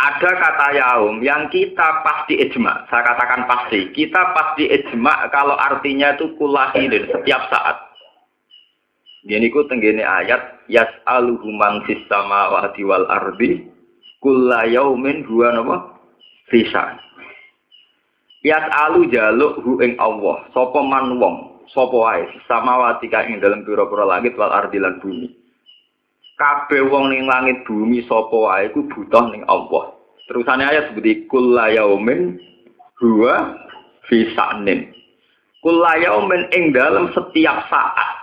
Ada 0.00 0.30
kata 0.32 0.66
yaum 0.80 1.20
yang 1.20 1.52
kita 1.52 2.00
pasti 2.00 2.40
ijma. 2.40 2.88
Saya 2.88 3.04
katakan 3.04 3.44
pasti. 3.44 3.92
Kita 3.92 4.32
pasti 4.32 4.64
ijma 4.64 5.28
kalau 5.28 5.60
artinya 5.60 6.16
itu 6.16 6.32
kulahinin 6.40 7.04
setiap 7.04 7.52
saat. 7.52 7.76
Ini 9.28 9.52
ku 9.52 9.68
tenggene 9.68 10.00
ayat 10.00 10.64
yas'aluhu 10.72 11.52
man 11.52 11.84
fis 11.84 12.00
samawati 12.08 12.80
wal 12.88 13.04
ardi 13.12 13.68
kulla 14.24 14.64
yaumin 14.64 15.28
huwa 15.28 15.52
napa 15.52 15.76
fisa. 16.48 16.96
Yas'alu 18.40 19.12
jaluk 19.12 19.60
hu 19.60 19.84
ing 19.84 20.00
Allah 20.00 20.48
sapa 20.56 20.80
man 20.80 21.20
wong 21.20 21.68
sapa 21.76 21.92
wae 21.92 22.24
samawati 22.48 23.12
ka 23.12 23.28
ing 23.28 23.44
dalem 23.44 23.68
pira-pira 23.68 24.08
langit 24.08 24.32
wal 24.40 24.48
ardi 24.48 24.80
lan 24.80 24.96
bumi. 25.04 25.28
Kabeh 26.40 26.88
wong 26.88 27.12
ning 27.12 27.28
langit 27.28 27.60
bumi 27.68 28.00
sapa 28.08 28.32
wae 28.32 28.72
ku 28.72 28.88
butuh 28.88 29.28
ning 29.28 29.44
Allah. 29.44 29.92
Terusane 30.24 30.64
ayat 30.64 30.88
seperti 30.88 31.28
kulla 31.28 31.68
yaumin 31.68 32.40
huwa 32.96 33.60
fisanin. 34.08 34.88
Kulla 35.60 36.00
yaumin 36.00 36.48
ing 36.56 36.72
dalam 36.72 37.12
setiap 37.12 37.68
saat 37.68 38.20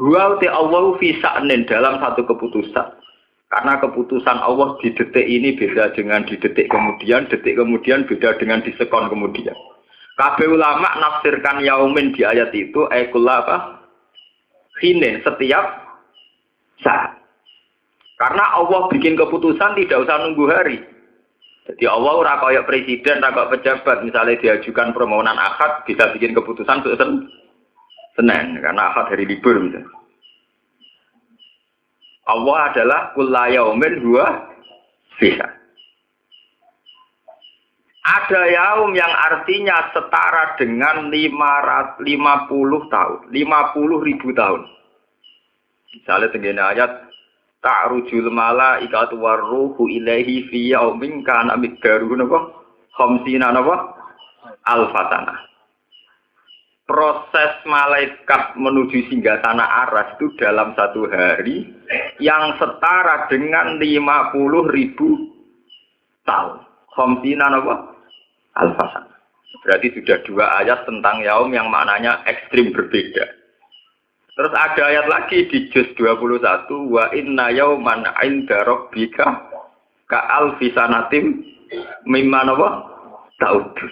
Wa 0.00 0.40
te 0.40 0.48
Allah 0.48 0.96
fi 0.96 1.12
sa'nin 1.20 1.68
dalam 1.68 2.00
satu 2.00 2.24
keputusan. 2.24 2.88
Karena 3.52 3.76
keputusan 3.84 4.40
Allah 4.40 4.80
di 4.80 4.96
detik 4.96 5.26
ini 5.28 5.58
beda 5.60 5.92
dengan 5.92 6.24
di 6.24 6.40
detik 6.40 6.72
kemudian, 6.72 7.28
detik 7.28 7.58
kemudian 7.60 8.08
beda 8.08 8.40
dengan 8.40 8.64
di 8.64 8.72
sekon 8.80 9.12
kemudian. 9.12 9.52
Kabeh 10.16 10.48
ulama 10.48 10.88
nafsirkan 10.96 11.60
yaumin 11.60 12.16
di 12.16 12.24
ayat 12.24 12.48
itu 12.56 12.88
ayatullah 12.88 13.36
apa? 13.44 13.56
Hinin 14.80 15.20
setiap 15.20 15.89
saat. 16.84 17.16
Karena 18.20 18.60
Allah 18.60 18.92
bikin 18.92 19.16
keputusan 19.16 19.80
tidak 19.80 20.04
usah 20.04 20.16
nunggu 20.20 20.44
hari. 20.52 20.78
Jadi 21.70 21.84
Allah 21.88 22.12
ora 22.20 22.34
kaya 22.36 22.66
presiden, 22.68 23.24
ora 23.24 23.32
kaya 23.32 23.52
pejabat, 23.56 24.04
misalnya 24.04 24.36
diajukan 24.42 24.92
permohonan 24.92 25.38
akad 25.38 25.88
bisa 25.88 26.12
bikin 26.12 26.36
keputusan 26.36 26.84
Senin. 26.84 27.30
Senin 28.18 28.60
karena 28.60 28.92
akad 28.92 29.16
hari 29.16 29.24
libur 29.24 29.56
misalnya. 29.56 29.88
Allah 32.28 32.58
adalah 32.70 33.00
kulayaumin 33.16 33.94
dua 34.04 34.26
bisa. 35.16 35.48
Ada 38.00 38.42
yaum 38.50 38.90
yang 38.96 39.12
artinya 39.12 39.92
setara 39.92 40.56
dengan 40.56 41.12
550 41.12 42.02
tahun, 42.90 43.18
50 43.28 44.08
ribu 44.08 44.28
tahun. 44.34 44.60
Misalnya 45.94 46.28
tenggene 46.30 46.62
ayat 46.62 46.90
ta'rujul 47.60 48.30
malaikatu 48.30 49.18
warruhu 49.18 49.90
ilaihi 49.90 50.48
fi 50.48 50.74
yaumin 50.74 51.26
kana 51.26 51.58
miqdaruhu 51.58 52.14
napa? 52.14 52.38
Khamsina 52.94 53.50
napa? 53.50 53.96
Alfatana 54.66 55.50
proses 56.90 57.54
malaikat 57.70 58.58
menuju 58.58 59.06
singgah 59.06 59.38
tanah 59.46 59.86
aras 59.86 60.18
itu 60.18 60.34
dalam 60.42 60.74
satu 60.74 61.06
hari 61.06 61.70
yang 62.18 62.58
setara 62.58 63.30
dengan 63.30 63.78
50 63.78 64.74
ribu 64.74 65.30
tahun. 66.26 66.66
Khomsina 66.90 67.46
apa? 67.46 67.94
Alfasan. 68.58 69.06
Berarti 69.62 69.94
sudah 69.94 70.18
dua 70.26 70.46
ayat 70.58 70.82
tentang 70.82 71.22
yaum 71.22 71.54
yang 71.54 71.70
maknanya 71.70 72.26
ekstrim 72.26 72.74
berbeda. 72.74 73.39
Terus 74.34 74.52
ada 74.54 74.82
ayat 74.86 75.06
lagi 75.10 75.50
di 75.50 75.68
juz 75.74 75.90
21 75.98 76.70
wa 76.86 77.10
inna 77.10 77.50
yauman 77.50 78.06
inda 78.22 78.62
rabbika 78.62 79.50
ka 80.06 80.20
alfisanatim 80.38 81.42
mimma 82.06 82.46
napa? 82.46 82.68
Ta'udun. 83.42 83.90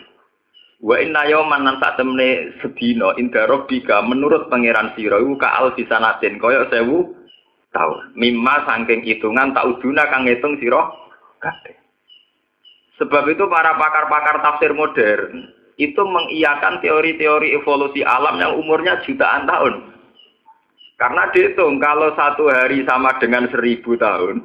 Wa 0.79 0.95
inna 1.03 1.27
yawman 1.27 1.67
nan 1.67 1.83
temne 1.83 2.55
sedina 2.63 3.19
inda 3.19 3.51
rabbika 3.51 3.99
menurut 4.07 4.47
pangeran 4.47 4.95
sira 4.95 5.19
iku 5.19 5.35
ka 5.35 5.59
alfisanatin 5.59 6.39
kaya 6.39 6.71
sewu 6.71 7.19
tahun. 7.75 8.15
Mimma 8.15 8.63
saking 8.65 9.03
hitungan 9.03 9.53
tak 9.53 9.67
uduna 9.67 10.07
kang 10.07 10.23
ngitung 10.23 10.55
sira 10.63 10.87
kabeh. 11.43 11.75
Sebab 12.99 13.31
itu 13.31 13.47
para 13.47 13.79
pakar-pakar 13.79 14.43
tafsir 14.43 14.75
modern 14.75 15.55
itu 15.79 16.03
mengiyakan 16.03 16.83
teori-teori 16.83 17.55
evolusi 17.55 18.03
alam 18.03 18.43
yang 18.43 18.59
umurnya 18.59 18.99
jutaan 19.07 19.47
tahun. 19.47 19.98
Karena 20.99 21.31
dihitung 21.31 21.79
kalau 21.79 22.11
satu 22.19 22.51
hari 22.51 22.83
sama 22.83 23.15
dengan 23.23 23.47
seribu 23.55 23.95
tahun, 23.95 24.43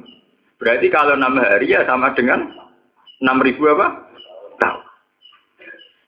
berarti 0.62 0.86
kalau 0.86 1.18
enam 1.18 1.34
hari 1.42 1.74
ya 1.74 1.82
sama 1.82 2.14
dengan 2.14 2.46
enam 3.18 3.42
ribu 3.42 3.66
apa? 3.74 4.06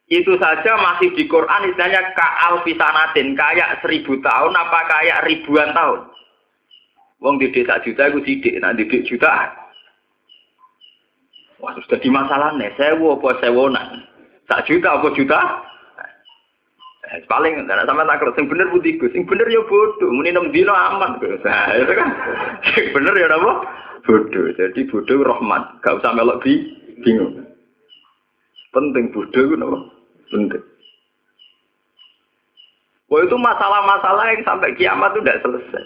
Itu 0.07 0.39
saja 0.39 0.79
masih 0.79 1.11
di 1.19 1.27
Quran 1.27 1.67
istilahnya 1.67 2.15
ka'al 2.15 2.63
fisanatin, 2.63 3.35
kayak 3.35 3.83
seribu 3.83 4.23
tahun 4.23 4.55
apa 4.55 4.79
kayak 4.87 5.27
ribuan 5.27 5.75
tahun. 5.75 6.07
Wong 7.19 7.43
di 7.43 7.51
desa 7.51 7.83
juta 7.83 8.07
itu 8.07 8.23
sidik, 8.23 8.55
nah 8.63 8.71
di 8.71 8.87
jutaan. 8.87 9.51
Wah, 11.59 11.75
sudah 11.75 11.99
di 11.99 12.07
masalah 12.07 12.55
nih, 12.55 12.71
sewa 12.79 13.19
apa 13.19 13.29
sewonan. 13.43 13.87
Tak 14.47 14.63
juta 14.63 14.95
apa 14.95 15.11
juta? 15.11 15.41
Eh, 17.07 17.23
paling 17.31 17.63
tidak 17.63 17.87
sama 17.87 18.03
tak 18.03 18.35
sing 18.35 18.51
bener 18.51 18.67
putih 18.67 18.99
gus, 18.99 19.15
sing 19.15 19.23
bener 19.23 19.47
ya 19.47 19.63
bodoh, 19.63 20.11
muni 20.11 20.35
enam 20.35 20.51
dino 20.51 20.75
aman 20.75 21.15
gus. 21.23 21.39
Nah, 21.47 21.71
kan, 21.87 22.09
sing 22.75 22.91
bener 22.91 23.15
ya 23.15 23.31
apa? 23.31 23.51
Bodoh. 24.03 24.51
Jadi 24.59 24.83
bodoh 24.91 25.23
rahmat, 25.23 25.79
gak 25.79 26.03
usah 26.03 26.11
melok 26.11 26.43
bi 26.43 26.67
bingung. 27.07 27.47
Penting 28.75 29.15
bodoh 29.15 29.39
itu 29.39 29.55
apa? 29.55 29.79
Penting. 30.27 30.63
Wah 33.07 33.23
itu 33.23 33.37
masalah-masalah 33.39 34.23
yang 34.35 34.43
sampai 34.43 34.75
kiamat 34.75 35.15
itu 35.15 35.23
tidak 35.23 35.41
selesai. 35.47 35.83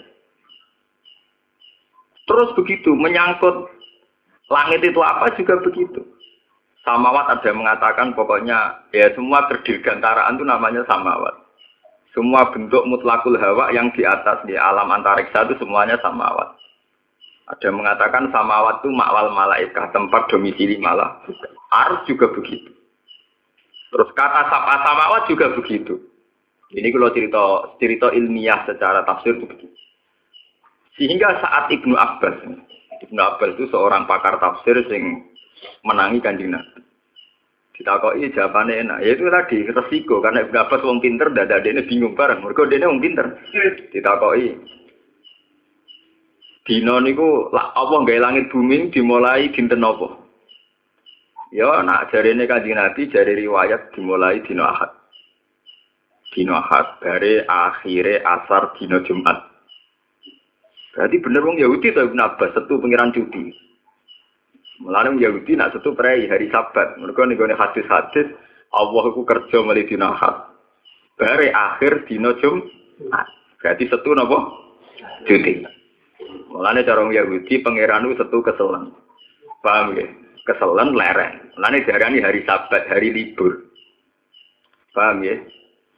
Terus 2.26 2.50
begitu, 2.58 2.90
menyangkut 2.98 3.70
langit 4.50 4.82
itu 4.82 4.98
apa 4.98 5.30
juga 5.38 5.62
begitu. 5.62 6.02
Samawat 6.82 7.30
ada 7.30 7.46
yang 7.46 7.62
mengatakan 7.62 8.10
pokoknya 8.18 8.90
ya 8.90 9.06
semua 9.14 9.46
terdirgantaraan 9.46 10.34
itu 10.34 10.42
namanya 10.42 10.82
samawat. 10.90 11.34
Semua 12.10 12.50
bentuk 12.50 12.82
mutlakul 12.90 13.38
hawa 13.38 13.70
yang 13.70 13.94
di 13.94 14.02
atas 14.02 14.42
di 14.44 14.58
alam 14.58 14.90
antariksa 14.90 15.46
itu 15.46 15.62
semuanya 15.62 15.94
samawat. 16.02 16.58
Ada 17.54 17.70
yang 17.70 17.78
mengatakan 17.78 18.34
samawat 18.34 18.82
itu 18.82 18.90
makwal 18.90 19.30
malaikat, 19.30 19.94
tempat 19.94 20.26
domisili 20.28 20.76
malah. 20.82 21.22
Arus 21.86 22.02
juga 22.04 22.28
begitu. 22.34 22.74
Terus 23.94 24.10
kata 24.18 24.50
sapa 24.50 24.82
samawat 24.82 25.22
juga 25.30 25.54
begitu. 25.54 26.02
Ini 26.72 26.88
kalau 26.90 27.12
cerita 27.14 27.42
cerita 27.78 28.06
ilmiah 28.10 28.64
secara 28.66 29.06
tafsir 29.06 29.38
itu 29.38 29.46
begitu. 29.46 29.76
Sehingga 30.98 31.38
saat 31.38 31.70
Ibnu 31.70 31.94
Abbas, 31.94 32.42
Ibnu 33.08 33.20
Abbas 33.20 33.54
itu 33.56 33.68
seorang 33.70 34.04
pakar 34.08 34.40
tafsir 34.40 34.80
yang 34.88 35.31
menangi 35.82 36.18
kanjeng 36.22 36.54
Nabi. 36.54 36.80
Ditakoi 37.72 38.30
jawabannya 38.30 38.84
enak. 38.84 38.98
Ya 39.02 39.10
itu 39.16 39.26
tadi 39.26 39.58
resiko 39.66 40.20
karena 40.20 40.44
Ibnu 40.44 40.58
Abbas 40.60 40.84
wong 40.84 41.00
pinter, 41.00 41.32
dada 41.32 41.58
dia 41.58 41.82
bingung 41.82 42.14
bareng. 42.14 42.44
Mereka 42.44 42.68
dia 42.68 42.86
wong 42.86 43.00
pinter. 43.00 43.26
Ditakoi. 43.90 44.54
Dino 46.62 46.94
niku 47.02 47.50
apa 47.50 47.94
nggak 48.06 48.22
langit 48.22 48.46
bumi 48.54 48.94
dimulai 48.94 49.50
dinten 49.50 49.82
apa? 49.82 50.14
Ya 51.50 51.82
nak 51.82 52.08
ini 52.14 52.46
Kanjeng 52.46 52.78
Nabi 52.78 53.10
jari 53.10 53.34
riwayat 53.44 53.92
dimulai 53.92 54.40
dino 54.46 54.62
Ahad. 54.62 54.88
Dino 56.32 56.54
Ahad 56.54 57.02
dari 57.02 57.42
akhirnya 57.42 58.22
asar 58.24 58.78
dino 58.78 59.02
Jumat. 59.02 59.36
Berarti 60.94 61.16
bener 61.18 61.42
wong 61.44 61.56
Yahudi 61.58 61.92
atau 61.92 62.08
Ibn 62.08 62.20
Abbas 62.20 62.52
satu 62.56 62.78
pengiran 62.80 63.12
cuti. 63.12 63.71
Mulane 64.82 65.14
Yahudi 65.22 65.54
nak 65.54 65.78
satu 65.78 65.94
prei 65.94 66.26
hari 66.26 66.50
Sabat. 66.50 66.98
Mereka 66.98 67.22
nih 67.22 67.54
hadis-hadis 67.54 68.26
Allah 68.74 69.04
aku 69.06 69.22
kerja 69.22 69.62
mulai 69.62 69.86
dino 69.86 70.10
Ahad. 70.10 70.50
Dari 71.14 71.54
akhir 71.54 72.10
dino 72.10 72.34
Jumat. 72.42 73.26
Berarti 73.62 73.86
satu 73.86 74.10
napa? 74.18 74.38
Cuti. 75.22 75.62
Mulane 76.50 76.82
cara 76.82 77.06
Yahudi 77.06 77.62
pangeran 77.62 78.10
satu 78.18 78.42
keselan. 78.42 78.90
Paham 79.62 79.94
ya? 79.94 80.06
keselan 80.42 80.98
lereng. 80.98 81.54
Lalu 81.54 81.86
darani 81.86 82.18
hari 82.18 82.42
sabat, 82.42 82.90
hari 82.90 83.14
libur. 83.14 83.70
Paham 84.90 85.22
ya? 85.22 85.38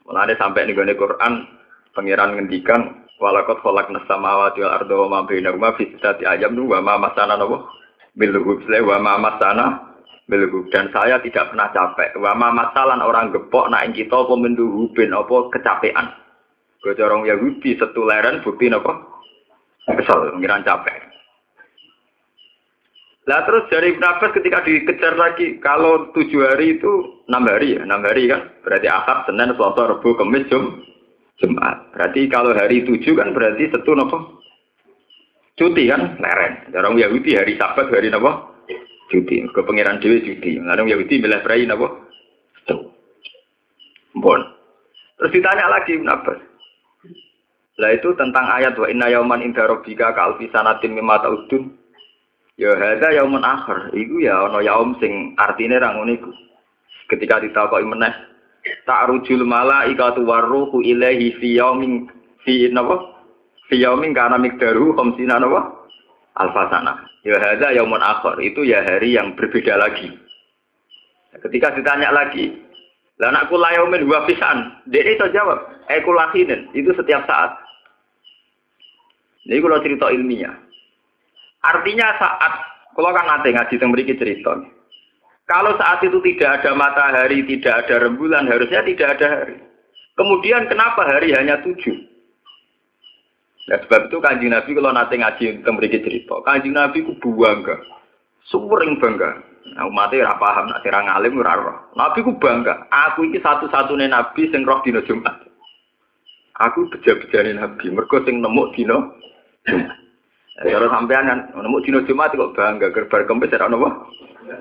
Mulane 0.05 0.37
sampai 0.37 0.69
nih 0.69 0.77
Quran 0.77 1.49
pangeran 1.97 2.37
ngendikan 2.37 3.09
walakot 3.17 3.65
kolak 3.65 3.89
nasamawati 3.89 4.61
wal 4.61 4.75
ardo 4.77 4.95
wa 5.07 5.09
ma 5.09 5.19
bainahuma 5.25 5.73
fi 5.81 5.97
ayam 6.29 6.61
wa 6.61 6.85
ma 6.85 7.09
masana 7.09 7.41
napa 7.41 7.65
bil 8.15 8.35
wa 8.87 8.97
ma 8.99 9.15
masana. 9.19 9.67
Bil 10.25 10.49
dan 10.73 10.89
saya 10.89 11.21
tidak 11.21 11.53
pernah 11.53 11.69
capek. 11.75 12.17
Wa 12.17 12.33
ma 12.33 12.49
masalan 12.49 13.05
orang 13.05 13.35
gepok 13.35 13.69
nak 13.69 13.93
kita 13.93 14.25
apa 14.25 14.35
menduhubin 14.35 15.13
apa 15.13 15.37
kecapean. 15.53 16.07
Gocorong 16.81 17.29
Yahudi 17.29 17.77
setuleren 17.77 18.41
bukti 18.41 18.73
napa 18.73 19.05
kesel 19.93 20.37
ngiran 20.41 20.65
capek. 20.65 21.15
Lah 23.25 23.41
terus 23.49 23.65
dari 23.73 23.97
Ibn 23.97 24.05
Abbas 24.05 24.37
ketika 24.37 24.61
dikejar 24.69 25.17
lagi, 25.17 25.57
kalau 25.65 26.13
tujuh 26.13 26.45
hari 26.45 26.77
itu 26.77 27.25
enam 27.25 27.49
hari 27.49 27.73
ya, 27.73 27.81
enam 27.81 28.05
hari 28.05 28.29
kan, 28.29 28.53
berarti 28.61 28.85
Ahad, 28.85 29.25
Senin, 29.25 29.57
Selasa, 29.57 29.97
Rabu, 29.97 30.13
Kamis, 30.21 30.45
Jum, 30.53 30.85
Jumat. 31.41 31.89
Berarti 31.97 32.29
kalau 32.29 32.53
hari 32.53 32.85
tujuh 32.85 33.17
kan 33.17 33.33
berarti 33.33 33.73
satu 33.73 33.97
nopo 33.97 34.44
cuti 35.55 35.91
kan, 35.91 36.19
leren. 36.19 36.71
Orang 36.75 36.99
Yahudi 36.99 37.39
hari 37.39 37.55
Sabat 37.55 37.91
hari 37.91 38.11
nopo 38.11 38.55
cuti. 39.11 39.43
Ke 39.51 39.61
pangeran 39.63 40.03
dewi 40.03 40.23
cuti. 40.23 40.59
Orang 40.59 40.91
Yahudi 40.91 41.23
milih 41.23 41.41
perai 41.43 41.67
nopo 41.67 42.11
tuh. 42.67 42.91
Bon. 44.19 44.41
Terus 45.19 45.31
ditanya 45.31 45.71
lagi 45.71 45.95
Abbas. 46.03 46.41
Lah 47.75 47.91
itu 47.91 48.15
tentang 48.15 48.47
ayat 48.47 48.79
wa 48.79 48.87
inna 48.87 49.11
yauman 49.11 49.43
inda 49.43 49.67
rabbika 49.67 50.15
ka 50.15 50.39
sanatin 50.39 50.95
mimma 50.95 51.23
ta'udun. 51.23 51.75
Ya 52.55 52.71
hadza 52.75 53.11
yaumun 53.15 53.43
akhir. 53.43 53.91
Iku 53.95 54.23
ya 54.23 54.47
ana 54.47 54.63
yaum 54.63 54.95
sing 55.03 55.35
artine 55.39 55.79
ra 55.79 55.95
ngono 55.95 56.15
iku. 56.15 56.31
Ketika 57.11 57.43
ditakoki 57.43 57.83
meneh 57.83 58.15
ta'rujul 58.87 59.43
malaikatu 59.43 60.23
warruhu 60.23 60.83
ilaihi 60.83 61.35
fi 61.39 61.59
yaumin 61.59 62.07
fi 62.47 62.71
napa? 62.71 63.14
Fi 63.75 63.83
yaumin 63.83 64.15
kana 64.15 64.39
miqdaru 64.39 64.95
khamsina 64.95 65.43
napa? 65.43 65.91
Alfasana. 66.39 66.95
Ya 67.27 67.43
hadza 67.43 67.75
yaumun 67.75 67.99
akhir. 67.99 68.39
Itu 68.39 68.63
ya 68.63 68.87
hari 68.87 69.19
yang 69.19 69.35
berbeda 69.35 69.75
lagi. 69.75 70.15
Ketika 71.43 71.75
ditanya 71.75 72.15
lagi, 72.15 72.55
lah 73.19 73.35
anakku 73.35 73.59
layaumin 73.59 74.07
dua 74.07 74.23
pisan. 74.31 74.79
Dia 74.87 75.03
itu 75.03 75.27
jawab, 75.35 75.59
ekulahinin. 75.91 76.71
Itu 76.71 76.95
setiap 76.95 77.27
saat. 77.27 77.51
Ini 79.51 79.59
kalau 79.59 79.83
cerita 79.83 80.07
ilmiah. 80.15 80.55
Artinya 81.67 82.15
saat 82.23 82.55
kalau 82.95 83.11
kan 83.11 83.27
nanti 83.27 83.51
ngaji 83.51 83.75
yang 83.75 83.91
beri 83.91 84.07
cerita. 84.07 84.55
Kalau 85.51 85.75
saat 85.83 85.99
itu 86.07 86.23
tidak 86.23 86.63
ada 86.63 86.79
matahari, 86.79 87.43
tidak 87.43 87.83
ada 87.83 88.07
rembulan, 88.07 88.47
harusnya 88.47 88.87
tidak 88.87 89.19
ada 89.19 89.27
hari. 89.27 89.59
Kemudian 90.15 90.71
kenapa 90.71 91.03
hari 91.11 91.35
hanya 91.35 91.59
tujuh? 91.67 92.14
Nah, 93.65 93.81
sebab 93.81 94.13
itu 94.13 94.21
kanjeng 94.21 94.53
Nabi 94.53 94.77
kalau 94.77 94.93
nanti 94.93 95.17
ngaji 95.17 95.45
tentang 95.61 95.81
beri 95.81 95.89
cerita, 95.89 96.37
kanjeng 96.45 96.77
Nabi 96.77 97.01
ku 97.01 97.17
bangga, 97.17 97.81
sering 98.45 99.01
bangga. 99.01 99.41
Nah, 99.73 99.89
umatnya 99.89 100.29
ora 100.29 100.37
paham, 100.37 100.69
nak 100.69 100.85
sirang 100.85 101.09
alim 101.09 101.41
ora 101.41 101.57
roh. 101.57 101.77
Nabi 101.97 102.21
ku 102.21 102.37
bangga, 102.37 102.85
aku 102.93 103.25
ini 103.25 103.41
satu-satunya 103.41 104.13
Nabi 104.13 104.53
sing 104.53 104.69
roh 104.69 104.85
dino 104.85 105.01
Jumat. 105.09 105.49
Aku 106.61 106.93
beja-bejane 106.93 107.57
Nabi, 107.57 107.89
mergo 107.89 108.21
sing 108.29 108.45
nemu 108.45 108.63
dino 108.77 109.17
Jumat. 109.65 109.97
Kalau 110.61 110.87
sampean 110.93 111.27
kan 111.27 111.39
nemu 111.57 111.83
dino 111.83 112.05
Jumat 112.05 112.37
kok 112.37 112.53
bangga 112.53 112.93
gerbar 112.93 113.25
kempes 113.25 113.57
ora 113.57 113.73
napa? 113.73 113.89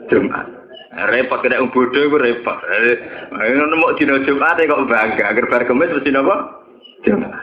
Jumat. 0.07 0.47
Repot 0.93 1.43
kena 1.43 1.59
wong 1.59 1.75
bodho 1.75 1.99
iku 2.07 2.17
repot. 2.23 2.55
Nemu 3.35 3.99
dino 3.99 4.15
Jumat 4.23 4.63
kok 4.63 4.87
bangga 4.87 5.35
gerbar 5.35 5.67
kempes 5.67 5.91
mesti 5.91 6.15
napa? 6.15 6.63
Jumat. 7.03 7.35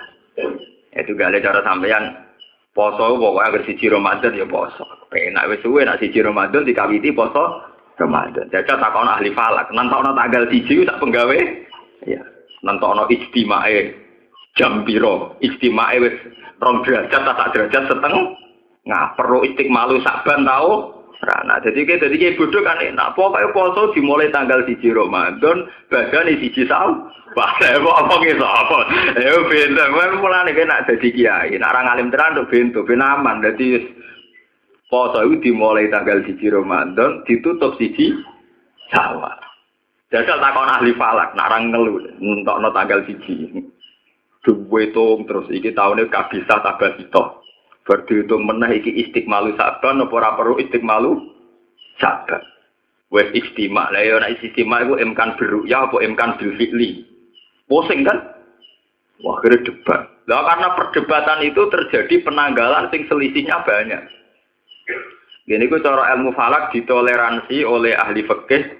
Itu 0.90 1.14
ada 1.14 1.38
cara 1.38 1.60
sampean 1.62 2.18
poso 2.74 3.18
pokoknya 3.18 3.46
agar 3.50 3.62
siji 3.66 3.86
Ramadan 3.90 4.34
ya 4.34 4.46
poso. 4.46 4.86
Penak 5.10 5.50
wis 5.50 5.62
suwe 5.62 5.82
nak 5.86 5.98
siji 6.02 6.22
Ramadan 6.22 6.66
dikawiti 6.66 7.14
poso 7.14 7.62
Ramadan. 7.98 8.50
Jajal 8.50 8.78
takon 8.78 9.10
ahli 9.10 9.30
falak, 9.34 9.70
nantokno 9.70 10.14
tanggal 10.14 10.50
siji 10.50 10.82
sak 10.86 10.98
penggawe. 10.98 11.38
Ya, 12.06 12.22
nantokno 12.66 13.06
istimae 13.10 13.94
jam 14.58 14.82
piro, 14.82 15.38
istimae 15.38 15.98
wis 16.02 16.16
rong 16.58 16.82
derajat 16.82 17.22
tak 17.22 17.50
derajat 17.54 17.84
setengah 17.86 18.40
Nah, 18.88 19.12
perlu 19.16 19.44
istiqmalu 19.44 20.00
saban 20.00 20.48
tau. 20.48 20.99
Nah, 21.20 21.60
jadi 21.60 21.84
kayak 21.84 22.00
jadi 22.08 22.16
kayak 22.16 22.36
bodoh 22.40 22.64
kan 22.64 22.80
enak. 22.80 23.12
Pokoknya 23.12 23.52
poso 23.52 23.92
dimulai 23.92 24.32
tanggal 24.32 24.64
siji 24.64 24.88
Ramadan, 24.88 25.68
badan 25.92 26.32
di 26.32 26.40
siji 26.40 26.64
sahur. 26.64 27.12
Wah, 27.36 27.52
apa 27.60 27.90
apa 28.02 28.14
gitu 28.24 28.42
apa? 28.42 28.78
Ya 29.20 29.36
bento, 29.44 29.84
kan 29.84 30.16
mulai 30.16 30.48
nih 30.48 30.64
nak 30.64 30.88
jadi 30.88 31.08
kiai. 31.12 31.54
Nak 31.60 31.70
orang 31.76 31.90
alim 31.92 32.08
terang 32.08 32.40
tuh 32.40 32.48
bento, 32.48 32.80
ben 32.88 33.04
aman. 33.04 33.44
Jadi 33.44 33.84
poso 34.88 35.20
itu 35.28 35.52
dimulai 35.52 35.92
tanggal 35.92 36.24
siji 36.24 36.48
Ramadan, 36.48 37.20
ditutup 37.28 37.76
siji 37.76 38.16
Syawal. 38.88 39.38
Jajal 40.10 40.42
takon 40.42 40.66
ahli 40.66 40.90
falak, 40.98 41.36
narang 41.38 41.70
ngeluh, 41.70 42.02
untuk 42.18 42.56
no 42.58 42.72
tanggal 42.72 43.04
siji. 43.06 43.60
Duwe 44.40 44.88
terus 44.88 45.46
iki 45.52 45.76
tahunnya 45.76 46.08
kabisa 46.08 46.64
tabasito. 47.90 48.06
Berdihitung 48.06 48.46
menah 48.46 48.70
iki 48.70 48.90
istiqmalu 49.06 49.58
saban 49.58 49.98
apa 49.98 50.14
ora 50.14 50.38
perlu 50.38 50.62
istiqmalu 50.62 51.10
saban. 51.98 52.42
Wes 53.10 53.26
istimak. 53.34 53.90
Lah 53.90 54.02
ya 54.06 54.22
nek 54.22 54.38
istimak 54.38 54.86
iku 54.86 54.94
emkan 55.02 55.34
ya 55.66 55.90
apa 55.90 55.96
emkan 55.98 56.38
bil. 56.38 56.54
Pusing 57.66 58.06
kan? 58.06 58.18
Wah, 59.22 59.38
kira 59.42 59.58
debat. 59.62 60.06
Lah 60.26 60.42
karena 60.46 60.68
perdebatan 60.78 61.40
itu 61.42 61.62
terjadi 61.70 62.14
penanggalan 62.22 62.88
sing 62.90 63.06
selisihnya 63.10 63.62
banyak. 63.66 64.02
Gini 65.46 65.66
ku 65.66 65.82
cara 65.82 66.14
ilmu 66.14 66.30
falak 66.34 66.70
ditoleransi 66.70 67.66
oleh 67.66 67.98
ahli 67.98 68.22
fikih. 68.22 68.78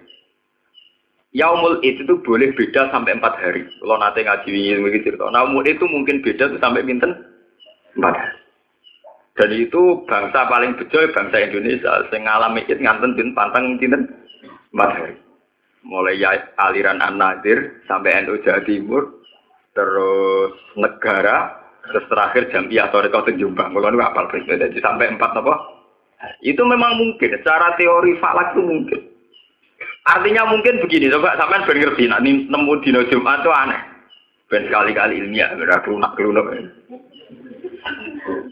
Yaumul 1.31 1.79
itu 1.87 2.03
tuh 2.07 2.19
boleh 2.27 2.51
beda 2.59 2.91
sampai 2.91 3.15
empat 3.15 3.39
hari. 3.39 3.63
Kalau 3.79 3.99
nanti 4.03 4.27
ngaji 4.27 4.51
ini 4.51 4.99
cerita, 5.07 5.31
namun 5.31 5.63
itu 5.63 5.87
mungkin 5.87 6.27
beda 6.27 6.51
tuh 6.51 6.59
sampai 6.59 6.83
minten 6.83 7.15
empat 7.95 8.15
hari. 8.19 8.40
Dan 9.41 9.57
itu 9.57 10.05
bangsa 10.05 10.45
paling 10.53 10.77
bejo 10.77 11.01
bangsa 11.17 11.41
Indonesia 11.41 12.05
sing 12.13 12.29
ngalami 12.29 12.61
itu 12.69 12.77
nganten 12.77 13.17
din 13.17 13.33
pantang 13.33 13.81
dinten 13.81 14.05
empat 14.77 14.91
hari. 14.93 15.17
Mulai 15.81 16.21
ya, 16.21 16.37
aliran 16.61 17.01
An-Nadir 17.01 17.81
sampai 17.89 18.21
NU 18.21 18.37
Jawa 18.45 18.61
Timur, 18.69 19.25
terus 19.73 20.53
negara, 20.77 21.57
terus 21.89 22.05
terakhir 22.13 22.53
Jambiah 22.53 22.93
Toriko 22.93 23.25
Jombang. 23.33 23.73
Kalau 23.73 23.89
itu 23.89 24.05
apal 24.05 24.29
jadi 24.45 24.77
sampai 24.77 25.09
empat 25.09 25.33
apa? 25.41 25.55
Itu 26.45 26.61
memang 26.69 27.01
mungkin, 27.01 27.33
secara 27.33 27.81
teori 27.81 28.21
falak 28.21 28.53
itu 28.53 28.61
mungkin. 28.61 29.01
Artinya 30.05 30.53
mungkin 30.53 30.85
begini, 30.85 31.09
coba 31.09 31.41
sampai 31.41 31.65
ben 31.65 31.81
ngerti, 31.81 32.05
nah, 32.13 32.21
nemu 32.21 32.73
dino 32.85 33.09
Jumat 33.09 33.41
itu 33.41 33.49
aneh. 33.49 33.81
Ben 34.53 34.69
sekali-kali 34.69 35.17
ilmiah, 35.17 35.57
lunak 35.57 36.13
kelunak. 36.13 36.45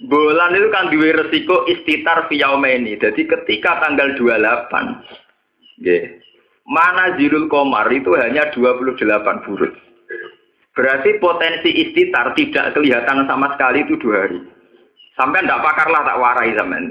Bulan 0.09 0.57
itu 0.57 0.69
kan 0.73 0.89
dua 0.89 1.11
resiko 1.21 1.69
istitar 1.69 2.27
ini. 2.33 2.97
Jadi 2.97 3.29
ketika 3.29 3.83
tanggal 3.85 4.17
28, 4.17 5.85
yeah, 5.85 6.17
mana 6.65 7.17
jirul 7.21 7.49
komar 7.53 7.89
itu 7.93 8.17
hanya 8.17 8.49
28 8.53 9.45
burus. 9.45 9.75
Berarti 10.73 11.19
potensi 11.19 11.75
istitar 11.75 12.33
tidak 12.39 12.79
kelihatan 12.79 13.27
sama 13.27 13.53
sekali 13.59 13.83
itu 13.83 13.99
dua 13.99 14.29
hari. 14.29 14.39
Sampai 15.19 15.43
ndak 15.43 15.61
pakarlah 15.61 16.07
tak 16.07 16.21
warai 16.23 16.55
zaman. 16.55 16.83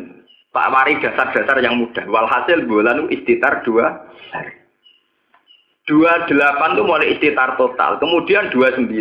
Pak 0.51 0.69
warai 0.75 0.99
dasar-dasar 0.99 1.57
yang 1.63 1.79
mudah. 1.79 2.03
Walhasil 2.03 2.67
bulan 2.67 3.07
itu 3.07 3.23
istitar 3.23 3.63
dua 3.63 4.11
hari. 4.35 4.57
28 5.87 6.75
itu 6.75 6.83
mulai 6.83 7.07
istitar 7.15 7.55
total, 7.55 7.95
kemudian 7.95 8.51
29. 8.51 8.91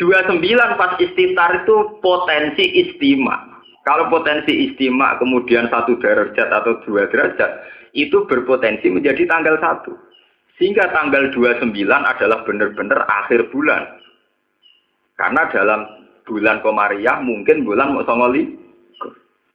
29 0.00 0.80
pas 0.80 0.96
istitar 0.96 1.60
itu 1.60 2.00
potensi 2.00 2.64
istima. 2.72 3.60
Kalau 3.84 4.08
potensi 4.08 4.72
istima 4.72 5.20
kemudian 5.20 5.68
satu 5.68 6.00
derajat 6.00 6.48
atau 6.48 6.80
dua 6.88 7.04
derajat, 7.12 7.68
itu 7.92 8.24
berpotensi 8.24 8.88
menjadi 8.88 9.28
tanggal 9.28 9.60
satu. 9.60 9.92
Sehingga 10.56 10.88
tanggal 10.96 11.28
29 11.32 11.72
adalah 11.84 12.44
benar-benar 12.48 13.04
akhir 13.08 13.52
bulan. 13.52 14.00
Karena 15.20 15.48
dalam 15.52 15.80
bulan 16.24 16.64
Komariah 16.64 17.20
mungkin 17.20 17.68
bulan 17.68 17.92
Musongoli. 17.92 18.56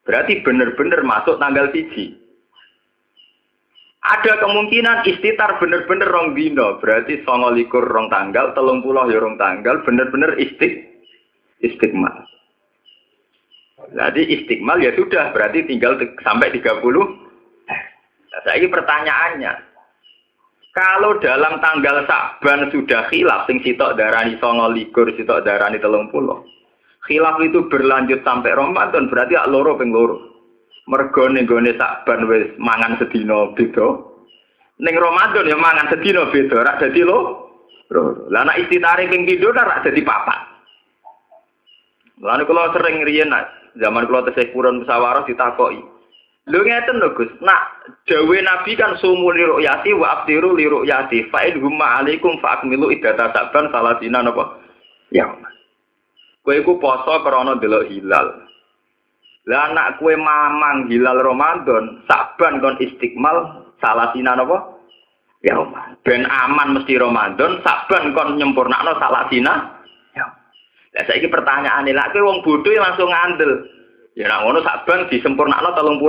Berarti 0.05 0.45
benar-benar 0.45 1.01
masuk 1.01 1.41
tanggal 1.41 1.73
siji. 1.73 2.13
Ada 4.05 4.37
kemungkinan 4.37 5.09
istitar 5.09 5.57
bener-bener 5.57 6.05
rong 6.05 6.37
dino, 6.37 6.77
berarti 6.77 7.25
songo 7.25 7.49
likur 7.49 7.81
rong 7.81 8.13
tanggal, 8.13 8.53
telung 8.53 8.85
pulau 8.85 9.09
ya 9.09 9.17
rong 9.17 9.41
tanggal, 9.41 9.81
bener-bener 9.81 10.37
istik, 10.37 11.01
istiqmal. 11.65 12.13
Jadi 13.97 14.21
istiqmal 14.29 14.77
ya 14.77 14.93
sudah, 14.93 15.33
berarti 15.33 15.65
tinggal 15.65 15.97
sampai 16.21 16.53
30. 16.53 16.85
Nah, 16.85 18.41
saya 18.45 18.61
ini 18.61 18.69
pertanyaannya, 18.69 19.53
Kalau 20.75 21.15
dalam 21.23 21.63
tanggal 21.63 22.03
Saban 22.03 22.67
sudah 22.67 23.07
khilaf, 23.07 23.47
sing 23.47 23.63
sitok 23.63 23.95
darani 23.95 24.35
songo 24.43 24.67
likur, 24.75 25.07
sitok 25.15 25.47
darani 25.47 25.79
telung 25.79 26.11
puluh. 26.11 26.43
Khilaf 27.07 27.39
itu 27.39 27.63
berlanjut 27.71 28.19
sampai 28.27 28.51
Ramadan, 28.51 29.07
berarti 29.07 29.39
ak 29.39 29.47
loro 29.47 29.79
ping 29.79 29.95
loro. 29.95 30.34
Mergo 30.85 31.25
gone 31.25 31.71
Saban 31.73 32.29
wis 32.29 32.53
mangan 32.61 33.01
sedina 33.01 33.49
beda. 33.57 33.87
Ning 34.77 34.95
Ramadan 35.01 35.49
ya 35.49 35.57
mangan 35.57 35.89
sedina 35.89 36.29
beda, 36.29 36.61
rak 36.61 36.77
dadi 36.77 37.01
lo. 37.01 37.49
Lah 38.29 38.45
nek 38.45 38.61
istitare 38.61 39.09
ping 39.09 39.25
pindho 39.25 39.49
rak 39.49 39.81
dadi 39.81 40.05
papat. 40.05 40.39
Lalu 42.21 42.45
kalau 42.45 42.71
sering 42.71 43.01
riyen 43.01 43.33
zaman 43.81 44.05
kalau 44.05 44.23
tesih 44.29 44.53
purun 44.53 44.85
musyawarah 44.85 45.25
ditakoki. 45.25 45.81
Lho 46.45 46.61
ngeten 46.61 47.01
lho 47.01 47.17
Gus, 47.17 47.33
nak 47.41 47.89
dawe 48.05 48.37
Nabi 48.37 48.77
kan 48.77 48.93
sumu 49.01 49.33
li 49.33 49.41
ru'yati 49.41 49.97
wa 49.97 50.21
aftiru 50.21 50.53
li 50.53 50.69
ru'yati 50.69 51.33
fa 51.33 51.41
in 51.49 51.57
humma 51.57 52.05
alaikum 52.05 52.37
fa 52.37 52.61
akmilu 52.61 52.93
iddata 52.93 53.33
saban 53.33 53.73
salasina 53.73 54.21
napa? 54.21 54.61
Ya. 55.09 55.25
Kowe 56.45 56.53
iku 56.53 56.77
poso 56.77 57.25
krana 57.25 57.57
delok 57.57 57.89
hilal. 57.89 58.44
Lah 59.45 59.69
anak 59.69 60.01
kue 60.01 60.17
mamang 60.17 60.89
hilal 60.89 61.21
Ramadan, 61.21 62.01
saban 62.09 62.57
kon 62.65 62.81
istiqmal 62.81 63.69
salasina 63.77 64.33
napa? 64.33 64.73
Ya 65.45 65.53
Ben 66.01 66.25
aman 66.25 66.73
mesti 66.73 66.97
Ramadan, 66.97 67.61
saban 67.61 68.17
kon 68.17 68.41
nyempurnakno 68.41 68.97
salasina. 68.97 69.85
Ya. 70.17 70.25
Lah 70.97 71.03
saiki 71.05 71.29
pertanyaane, 71.29 71.93
lak 71.93 72.09
kowe 72.09 72.25
wong 72.25 72.41
bodoh 72.41 72.73
langsung 72.73 73.13
ngandel. 73.13 73.69
Ya 74.17 74.33
nak 74.33 74.49
ngono 74.49 74.65
saban 74.65 75.13
disempurnakno 75.13 75.77
30. 75.77 76.01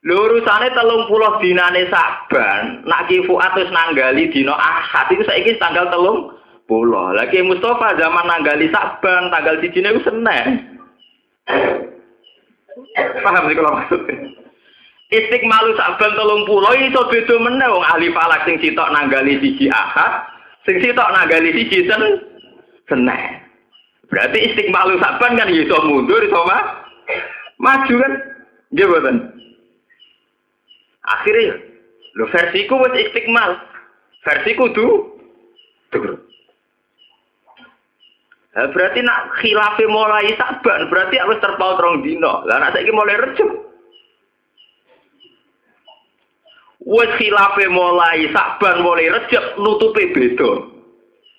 Lho 0.00 0.16
urusane 0.16 0.72
30 0.72 1.44
dinane 1.44 1.92
saban, 1.92 2.88
nak 2.88 3.04
ki 3.04 3.28
Fuad 3.28 3.52
wis 3.52 3.68
nanggali 3.68 4.32
dina 4.32 4.56
Ahad 4.56 5.12
iku 5.12 5.28
saiki 5.28 5.60
tanggal 5.60 5.92
30. 5.92 6.40
Lagi 7.20 7.44
Mustafa 7.44 8.00
zaman 8.00 8.24
nanggali 8.24 8.72
saban, 8.72 9.28
tanggal 9.28 9.60
sijine 9.60 9.92
iku 9.92 10.08
Senin. 10.08 10.69
Paham 13.20 13.44
sih 13.48 13.56
kalau 13.56 13.76
maksud 13.76 14.00
Istiqmalu 15.10 15.74
saban 15.74 16.14
telung 16.14 16.46
pulau 16.46 16.70
itu 16.78 16.94
beda 16.94 17.34
meneh 17.42 17.66
wong 17.66 17.82
ahli 17.82 18.14
falak 18.14 18.46
sing 18.46 18.62
sitok 18.62 18.94
nanggali 18.94 19.42
siji 19.42 19.66
ahad, 19.66 20.22
sing 20.62 20.78
sitok 20.78 21.10
nanggali 21.10 21.50
siji 21.50 21.82
sen 21.90 22.02
senin. 22.86 23.42
Berarti 24.06 24.38
istiqmalu 24.38 25.02
saban 25.02 25.34
kan 25.34 25.50
iso 25.50 25.82
mundur 25.82 26.22
iso 26.22 26.40
mah 26.46 26.62
maju 27.58 27.94
kan? 28.06 28.12
Nggih 28.70 28.86
mboten. 28.86 29.16
Akhirnya 31.02 31.58
lo 32.14 32.30
versiku 32.30 32.78
wis 32.78 33.10
istiqmal. 33.10 33.50
Versiku 34.22 34.70
tuh 34.78 35.18
tuh. 35.90 36.29
Nah, 38.60 38.68
berarti 38.76 39.00
nak 39.00 39.40
khilafe 39.40 39.88
mulai 39.88 40.36
saban, 40.36 40.92
berarti 40.92 41.16
harus 41.16 41.40
terpaut 41.40 41.80
rong 41.80 42.04
dino. 42.04 42.44
Lah 42.44 42.60
nak 42.60 42.76
saiki 42.76 42.92
mulai 42.92 43.16
recep. 43.16 43.48
Wes 46.84 47.08
khilafe 47.16 47.72
mulai 47.72 48.28
saban 48.36 48.84
mulai 48.84 49.08
recep 49.08 49.56
nutupe 49.56 50.12
beda. 50.12 50.76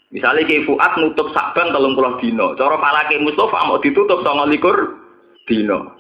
Misalnya 0.10 0.50
kayak 0.50 0.66
Fuad 0.66 0.94
nutup 0.98 1.30
Saban 1.30 1.70
telung 1.70 1.94
puluh 1.94 2.18
dino, 2.18 2.58
cara 2.58 2.82
falake 2.82 3.22
Mustafa 3.22 3.70
mau 3.70 3.78
ditutup 3.78 4.26
sama 4.26 4.50
likur 4.50 4.98
dino. 5.46 5.94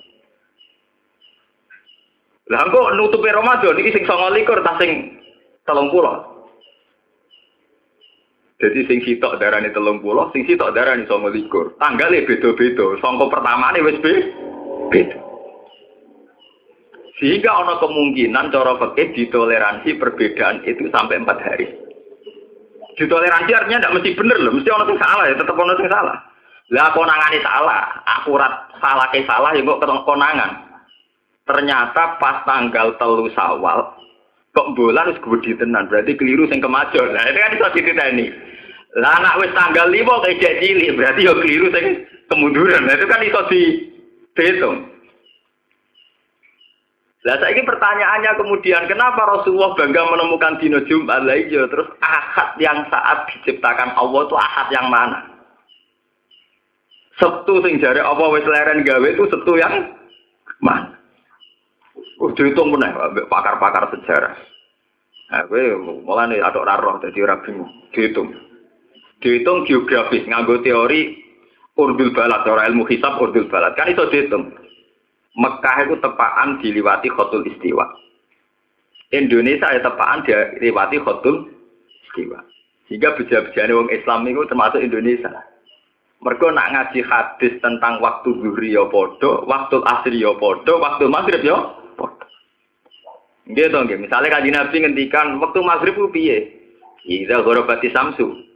Lah 2.49 2.65
kok 2.65 2.97
nutupi 2.97 3.29
Ramadan 3.29 3.77
iki 3.77 3.93
sing 3.93 4.09
sama 4.09 4.33
likur 4.33 4.57
ta 4.65 4.73
sing 4.81 5.21
telung 5.69 5.93
puluh. 5.93 6.30
Jadi 8.61 8.79
sing 8.85 9.01
sitok 9.01 9.41
darani 9.41 9.73
telung 9.73 10.05
puluh, 10.05 10.29
sing 10.37 10.45
sitok 10.45 10.77
darani 10.77 11.09
sama 11.09 11.33
likur. 11.33 11.73
Tanggalnya 11.81 12.29
beda-beda. 12.29 12.93
Songko 13.01 13.33
pertama 13.33 13.73
nih 13.73 13.81
wes 13.81 13.97
beda. 13.97 15.17
Sehingga 17.17 17.53
ono 17.53 17.81
kemungkinan 17.81 18.49
cara 18.53 18.77
fikih 18.77 19.13
ditoleransi 19.17 19.97
perbedaan 19.97 20.61
itu 20.65 20.89
sampai 20.93 21.21
empat 21.21 21.37
hari. 21.41 21.69
Ditoleransi 22.97 23.49
artinya 23.53 23.81
tidak 23.81 23.95
mesti 23.97 24.09
bener 24.17 24.37
loh, 24.41 24.53
mesti 24.57 24.69
orang 24.73 24.89
yang 24.93 25.01
salah 25.01 25.25
ya, 25.25 25.35
tetap 25.37 25.57
orang 25.57 25.77
yang 25.81 25.93
salah. 25.93 26.17
Lah 26.71 26.87
konangan 26.93 27.33
salah, 27.41 27.81
akurat 28.05 28.53
salah 28.77 29.07
ke 29.09 29.21
salah 29.25 29.53
ya 29.53 29.61
kok 29.61 29.81
konangan. 30.05 30.51
Ternyata 31.45 32.17
pas 32.21 32.45
tanggal 32.45 32.93
telu 32.97 33.25
sawal, 33.33 33.79
kok 34.53 34.69
bulan 34.77 35.13
harus 35.13 35.21
tenan, 35.57 35.89
berarti 35.89 36.13
keliru 36.17 36.45
sing 36.49 36.61
kemajon. 36.61 37.09
Nah 37.09 37.25
itu 37.29 37.37
kan 37.37 37.53
iso 37.57 37.67
ini. 38.17 38.50
Lah 38.99 39.23
anak 39.23 39.39
wis 39.39 39.55
tanggal 39.55 39.87
lima 39.87 40.19
kayak 40.19 40.59
cilik, 40.59 40.99
berarti 40.99 41.23
yo 41.23 41.39
keliru 41.39 41.71
sing 41.71 42.03
kemunduran. 42.27 42.83
Nah 42.83 42.95
itu 42.99 43.05
kan 43.07 43.23
iso 43.23 43.41
dihitung. 44.35 44.77
Lah 47.21 47.37
ini 47.53 47.61
pertanyaannya 47.63 48.31
kemudian 48.35 48.89
kenapa 48.91 49.21
Rasulullah 49.29 49.77
bangga 49.77 50.01
menemukan 50.09 50.57
dino 50.57 50.81
Jumat 50.89 51.21
lah 51.21 51.37
iya 51.37 51.69
terus 51.69 51.87
ahad 52.01 52.57
yang 52.57 52.81
saat 52.89 53.29
diciptakan 53.29 53.93
Allah 53.93 54.25
itu 54.25 54.35
ahad 54.35 54.67
yang 54.73 54.89
mana? 54.89 55.19
Sabtu 57.21 57.61
sing 57.61 57.77
jare 57.77 58.01
apa 58.01 58.23
wis 58.33 58.43
leren 58.49 58.81
gawe 58.81 59.07
itu 59.07 59.23
Sabtu 59.29 59.53
yang 59.55 59.93
mana? 60.59 60.97
Oh 62.19 62.33
dihitung 62.33 62.73
meneh 62.73 62.89
pakar-pakar 63.29 63.93
sejarah. 63.93 64.35
Nah, 65.31 65.47
gue 65.47 65.79
mulai 65.79 66.27
nih 66.27 66.43
ada 66.43 66.59
roh 66.59 66.99
jadi 66.99 67.23
ora 67.23 67.39
bingung. 67.39 67.71
Dihitung. 67.95 68.50
Dihitung 69.21 69.69
geografis 69.69 70.25
nganggo 70.25 70.65
teori 70.65 71.21
urdul 71.77 72.09
balat, 72.11 72.41
orang 72.49 72.73
ilmu 72.73 72.89
hisab 72.89 73.21
urdul 73.21 73.45
balat. 73.47 73.77
Kan 73.77 73.93
itu 73.93 74.01
dihitung. 74.09 74.49
Mekah 75.37 75.87
itu 75.87 75.95
tepaan 76.03 76.59
diliwati 76.59 77.07
khotul 77.07 77.47
istiwa. 77.47 77.87
Indonesia 79.15 79.71
ya 79.71 79.79
tepaan 79.79 80.25
diliwati 80.27 80.97
khotul 80.99 81.47
istiwa. 82.09 82.43
Sehingga 82.89 83.15
beja-bejane 83.15 83.71
wong 83.71 83.87
Islam 83.93 84.27
itu 84.27 84.43
termasuk 84.51 84.83
Indonesia. 84.83 85.31
Mereka 86.21 86.53
nak 86.53 86.69
ngaji 86.75 87.01
hadis 87.01 87.53
tentang 87.63 87.97
waktu 88.03 88.29
zuhri 88.43 88.75
ya 88.75 88.85
podo, 88.91 89.41
waktu 89.49 89.81
asri 89.89 90.21
ya 90.21 90.35
podo, 90.37 90.77
waktu 90.77 91.07
maghrib 91.07 91.41
ya 91.41 91.57
podo. 91.97 92.25
Gitu 93.47 93.73
nggih. 93.73 93.97
Misalnya 93.97 94.37
kaji 94.37 94.49
Nabi 94.53 94.75
ngendikan 94.83 95.39
waktu 95.39 95.59
maghrib 95.63 95.95
ku 95.97 96.11
piye? 96.11 96.51
Ida 97.07 97.41
gorobati 97.41 97.89
samsu. 97.89 98.50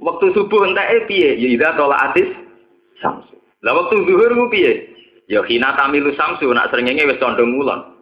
Waktu 0.00 0.34
subuh 0.34 0.66
entek 0.66 1.06
piye? 1.06 1.38
Ya 1.38 1.48
ida 1.54 1.78
tolak 1.78 2.10
atis 2.10 2.30
samsu. 2.98 3.38
Lah 3.62 3.72
waktu 3.78 4.02
zuhur 4.02 4.32
ku 4.34 4.50
piye? 4.50 4.90
Ya 5.30 5.40
hina 5.46 5.72
tamilu 5.78 6.12
samsu 6.18 6.50
nak 6.50 6.74
seringenge 6.74 7.06
wis 7.06 7.20
condong 7.22 7.54
ngulon. 7.54 7.94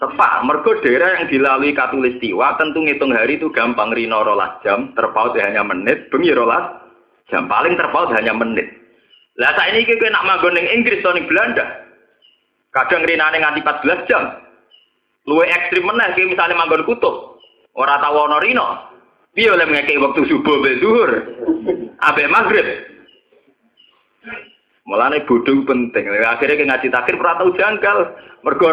Tepat, 0.00 0.48
mergo 0.48 0.80
daerah 0.80 1.20
yang 1.20 1.28
dilalui 1.28 1.76
katulistiwa 1.76 2.56
tentu 2.56 2.80
ngitung 2.80 3.12
hari 3.12 3.36
itu 3.36 3.52
gampang 3.52 3.92
rino 3.92 4.24
rolas 4.24 4.56
jam, 4.64 4.96
terpaut 4.96 5.36
hanya 5.36 5.60
menit, 5.60 6.08
bengi 6.08 6.32
rolas 6.32 6.88
jam 7.28 7.44
paling 7.44 7.76
terpaut 7.76 8.08
hanya 8.16 8.32
menit. 8.32 8.64
Lah 9.36 9.52
saat 9.52 9.76
ini 9.76 9.84
kita 9.84 10.08
nak 10.08 10.24
manggon 10.24 10.56
ning 10.56 10.72
Inggris 10.72 11.04
atau 11.04 11.20
Belanda, 11.20 11.84
kadang 12.72 13.04
rinane 13.04 13.44
nganti 13.44 13.60
14 13.60 14.08
jam. 14.08 14.40
Luwe 15.28 15.44
ekstrim 15.44 15.84
meneh 15.84 16.16
kayak 16.16 16.32
misalnya 16.32 16.56
manggon 16.56 16.88
kutub, 16.88 17.36
ora 17.76 18.00
tau 18.00 18.24
ono 18.24 18.40
rino. 18.40 18.89
Piye 19.30 19.50
oleh 19.50 19.66
ngekek 19.66 20.02
waktu 20.02 20.26
subuh 20.26 20.56
be 20.58 20.82
zuhur, 20.82 21.10
abe 22.02 22.24
maghrib. 22.26 22.66
Mulane 24.90 25.22
bodho 25.22 25.62
penting. 25.62 26.04
Akhirnya 26.10 26.58
ke 26.58 26.64
ngaji 26.66 26.88
takir 26.90 27.14
ora 27.14 27.38
tau 27.38 27.54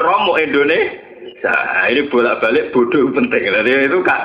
romo 0.01 0.33
Indonesia. 0.41 1.05
Nah, 1.43 1.85
ini 1.91 2.09
bolak-balik 2.09 2.73
bodoh 2.73 3.13
penting. 3.13 3.41
Jadi 3.45 3.71
itu 3.85 3.99
kak 4.01 4.21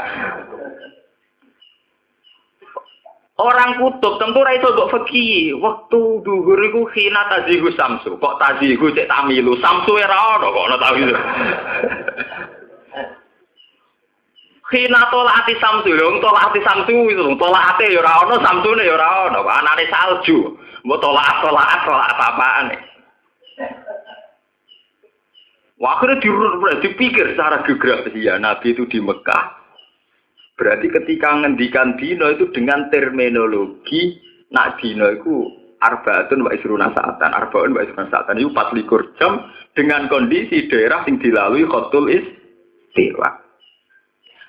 Orang 3.43 3.81
kutub 3.81 4.23
tentu 4.23 4.39
ra 4.45 4.55
iso 4.55 4.71
mbok. 4.71 5.51
Waktu 5.57 6.01
duhur 6.23 6.61
iku 6.63 6.87
khina 6.95 7.27
tazihu 7.27 7.75
samsu. 7.75 8.15
Kok 8.21 8.39
tazihu 8.39 8.93
cek 8.95 9.09
tamilu. 9.11 9.59
Samsu 9.59 9.99
ora 9.99 10.39
ono 10.39 10.53
kok 10.53 10.67
ono 10.69 10.77
tahu 10.79 10.95
Khina 14.73 15.13
tolak 15.13 15.45
ati 15.45 15.53
samsu, 15.61 15.93
lho 15.93 16.17
tolak 16.25 16.49
ati 16.49 16.65
samsu 16.65 17.13
itu, 17.13 17.37
tolak 17.37 17.77
ati 17.77 17.93
ya 17.93 18.01
ora 18.01 18.25
ono, 18.25 18.41
samsune 18.41 18.89
ya 18.89 18.97
ora 18.97 19.29
ono, 19.29 19.45
anane 19.45 19.85
salju. 19.93 20.57
Mbok 20.89 20.97
tolak 20.97 21.45
tolak 21.45 21.85
tolak 21.85 22.09
apa-apaan. 22.17 22.67
Wah, 25.77 25.99
akhirnya 26.01 26.81
dipikir 26.81 27.37
secara 27.37 27.61
geografis 27.69 28.17
ya 28.17 28.41
Nabi 28.41 28.73
itu 28.73 28.89
di 28.89 28.97
Mekah. 28.97 29.61
Berarti 30.57 30.89
ketika 30.89 31.43
ngendikan 31.43 32.01
dino 32.01 32.33
itu 32.33 32.49
dengan 32.57 32.89
terminologi 32.89 34.17
nak 34.57 34.81
dino 34.81 35.11
itu 35.11 35.53
arbaatun 35.83 36.49
wa 36.49 36.55
isruna 36.55 36.97
saatan, 36.97 37.35
arbaun 37.35 37.75
wa 37.77 37.83
isruna 37.83 38.09
saatan 38.09 38.39
itu 38.39 38.49
24 38.55 39.19
jam 39.19 39.43
dengan 39.75 40.07
kondisi 40.07 40.71
daerah 40.71 41.03
yang 41.05 41.19
dilalui 41.19 41.67
khotul 41.67 42.09
istiwa. 42.09 43.42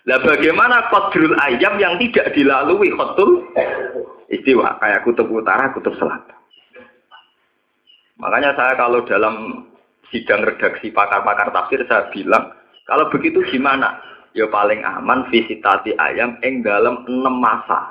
Lah 0.04 0.20
bagaimana 0.20 0.92
kodrul 0.92 1.32
ayam 1.40 1.80
yang 1.80 1.96
tidak 1.96 2.36
dilalui 2.36 2.92
khotul 2.92 3.48
istiwa 4.28 4.76
kayak 4.84 5.08
kutub 5.08 5.32
utara, 5.32 5.72
kutub 5.72 5.96
selatan. 5.96 6.36
Makanya 8.20 8.52
saya 8.60 8.76
kalau 8.76 9.08
dalam 9.08 9.68
sidang 10.12 10.44
redaksi 10.44 10.92
pakar-pakar 10.92 11.56
tafsir 11.56 11.82
saya 11.88 12.12
bilang 12.12 12.52
kalau 12.84 13.08
begitu 13.08 13.40
gimana? 13.48 14.00
Ya 14.34 14.50
paling 14.50 14.82
aman 14.82 15.30
visitasi 15.30 15.94
ayam 16.02 16.42
ing 16.42 16.66
dalam 16.66 17.06
enam 17.06 17.38
masa. 17.38 17.86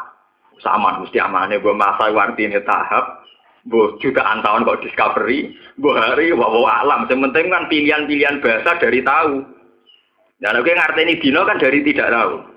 Sama 0.59 1.01
mesti 1.01 1.17
amannya 1.23 1.63
gue 1.63 1.75
masa 1.75 2.11
artinya 2.11 2.61
tahap. 2.67 3.23
Bu 3.63 3.95
jutaan 4.03 4.43
tahun 4.43 4.67
kok 4.67 4.83
discovery, 4.83 5.55
bu 5.79 5.95
hari 5.95 6.35
wawa 6.35 6.83
alam. 6.83 7.07
Sementing 7.07 7.47
kan 7.47 7.71
pilihan-pilihan 7.71 8.43
bahasa 8.43 8.75
dari 8.83 9.07
tahu. 9.07 9.62
Dan 10.43 10.59
oke 10.59 10.75
ngerti 10.75 11.01
ini 11.07 11.15
dino 11.23 11.47
kan 11.47 11.63
dari 11.63 11.87
tidak 11.87 12.11
tahu. 12.11 12.52